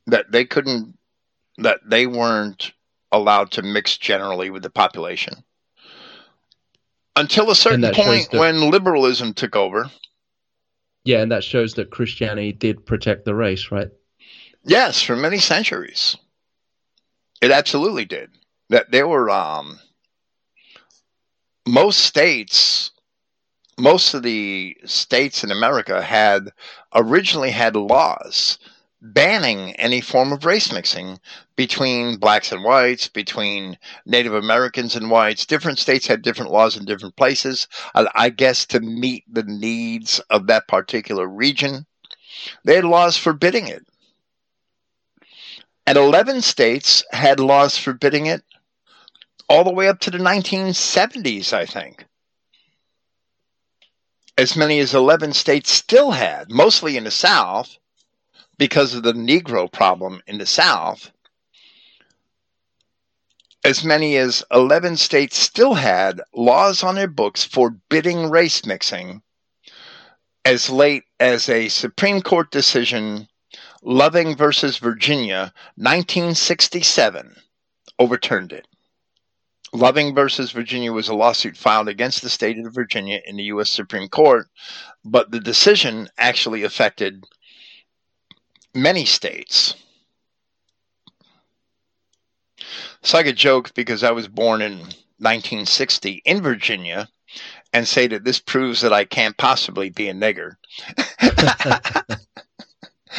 [0.07, 0.99] That they couldn't,
[1.59, 2.73] that they weren't
[3.13, 5.45] allowed to mix generally with the population.
[7.15, 9.91] Until a certain point when liberalism took over
[11.05, 13.89] yeah, and that shows that Christianity did protect the race, right?
[14.65, 16.17] Yes, for many centuries.
[17.41, 18.31] It absolutely did.
[18.69, 19.81] That there were um,
[21.67, 22.93] most states,
[23.79, 26.51] most of the states in America had
[26.95, 28.59] originally had laws
[29.03, 31.19] banning any form of race mixing
[31.57, 33.77] between blacks and whites, between
[34.07, 35.45] Native Americans and whites.
[35.45, 40.47] Different states had different laws in different places, I guess to meet the needs of
[40.47, 41.85] that particular region.
[42.65, 43.85] They had laws forbidding it.
[45.85, 48.43] And 11 states had laws forbidding it
[49.49, 52.07] all the way up to the 1970s, I think.
[54.39, 57.77] As many as 11 states still had, mostly in the South,
[58.63, 61.11] because of the Negro problem in the South,
[63.65, 69.21] as many as 11 states still had laws on their books forbidding race mixing
[70.45, 73.27] as late as a Supreme Court decision,
[73.83, 77.35] Loving versus Virginia, 1967,
[77.99, 78.69] overturned it.
[79.73, 83.71] Loving versus Virginia was a lawsuit filed against the state of Virginia in the U.S.
[83.71, 84.47] Supreme Court,
[85.05, 87.25] but the decision actually affected
[88.75, 89.75] many states.
[93.03, 94.79] So I could joke because I was born in
[95.19, 97.09] 1960 in Virginia
[97.73, 100.57] and say that this proves that I can't possibly be a nigger.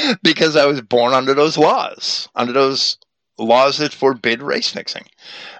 [0.23, 2.97] because I was born under those laws, under those
[3.37, 5.05] laws that forbid race mixing,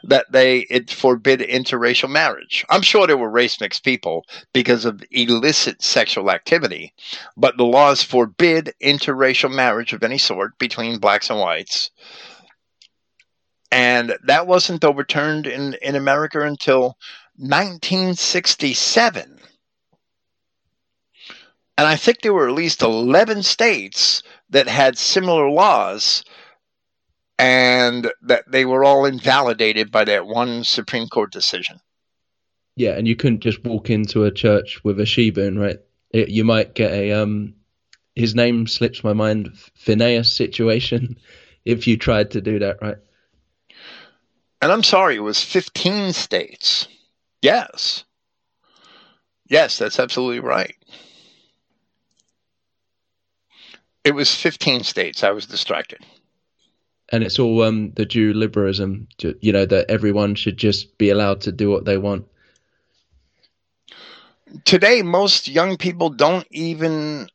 [0.04, 2.66] that they it forbid interracial marriage.
[2.70, 6.94] I'm sure there were race mixed people because of illicit sexual activity,
[7.36, 11.90] but the laws forbid interracial marriage of any sort between blacks and whites.
[13.72, 16.96] And that wasn't overturned in, in America until
[17.38, 19.40] 1967.
[21.76, 24.22] And I think there were at least 11 states
[24.52, 26.24] that had similar laws
[27.44, 31.82] and that they were all invalidated by that one Supreme Court decision.
[32.78, 35.80] Yeah, and you couldn't just walk into a church with a shebun, right?
[36.12, 37.56] It, you might get a um,
[38.16, 41.18] his name slips my mind, Phineas situation,
[41.66, 42.98] if you tried to do that, right?
[44.62, 46.88] And I'm sorry, it was 15 states.
[47.42, 48.06] Yes.
[49.50, 50.76] Yes, that's absolutely right.
[54.06, 55.24] It was 15 states.
[55.26, 56.00] I was distracted
[57.14, 59.08] and it's all um, the Jew liberalism,
[59.40, 62.26] you know, that everyone should just be allowed to do what they want.
[64.66, 67.30] Today, most young people don't even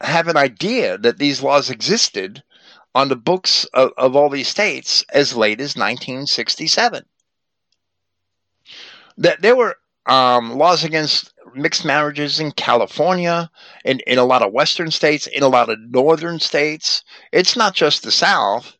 [0.00, 2.42] have an idea that these laws existed
[2.96, 7.04] on the books of, of all these states as late as 1967.
[9.18, 9.76] That there were
[10.06, 13.50] um, laws against mixed marriages in California,
[13.84, 17.04] in, in a lot of western states, in a lot of northern states.
[17.32, 18.76] It's not just the South,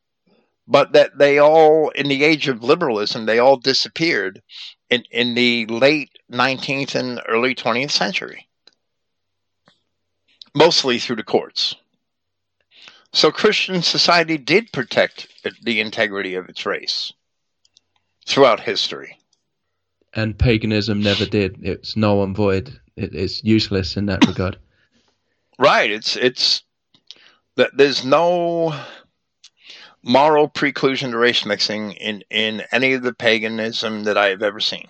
[0.67, 4.43] but that they all, in the age of liberalism, they all disappeared
[4.89, 8.49] in, in the late 19th and early 20th century,
[10.55, 11.75] mostly through the courts.
[13.13, 15.29] So Christian society did protect
[15.63, 17.13] the integrity of its race
[18.27, 19.20] throughout history.
[20.15, 21.59] And paganism never did.
[21.63, 22.79] It's null and void.
[22.97, 24.59] It is useless in that regard.
[25.59, 25.91] Right.
[25.91, 26.63] It's it's
[27.57, 28.75] that there's no
[30.03, 34.61] moral preclusion to race mixing in in any of the paganism that I have ever
[34.61, 34.89] seen.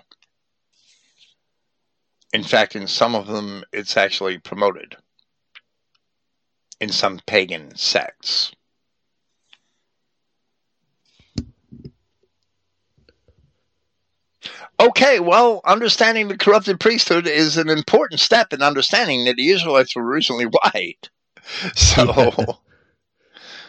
[2.33, 4.97] In fact, in some of them, it's actually promoted
[6.81, 8.53] in some pagan sects.
[14.81, 19.95] Okay, well, understanding the corrupted priesthood is an important step in understanding that the Israelites
[19.95, 21.11] were originally white.
[21.75, 22.59] So,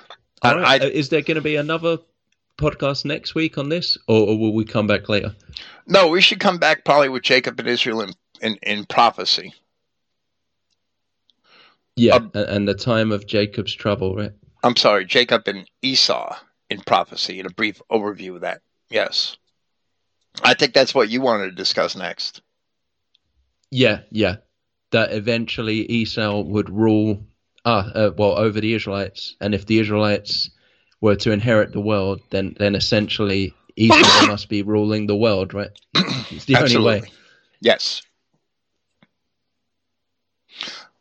[0.42, 1.98] I, I, is there going to be another
[2.58, 5.36] podcast next week on this, or, or, will we come back later?
[5.88, 9.54] No, we should come back probably with Jacob and Israel in, in, in prophecy.
[11.96, 14.32] Yeah, um, and the time of Jacob's trouble, right?
[14.64, 16.36] I'm sorry, Jacob and Esau
[16.70, 18.62] in prophecy, in a brief overview of that.
[18.90, 19.38] Yes.
[20.44, 22.42] I think that's what you wanted to discuss next.
[23.70, 24.38] Yeah, yeah.
[24.92, 27.26] That eventually Esau would rule,
[27.64, 30.50] uh, uh, well, over the Israelites, and if the Israelites
[31.00, 35.72] were to inherit the world, then then essentially Esau must be ruling the world, right?
[35.94, 36.90] It's the Absolutely.
[36.96, 37.12] only way.
[37.62, 38.02] Yes.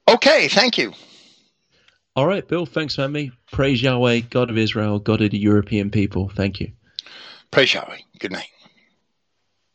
[0.09, 0.93] Okay, thank you.
[2.17, 3.31] All right, Bill, thanks for me.
[3.53, 6.29] Praise Yahweh, God of Israel, God of the European people.
[6.29, 6.73] Thank you.
[7.51, 7.99] Praise Yahweh.
[8.19, 8.49] Good night.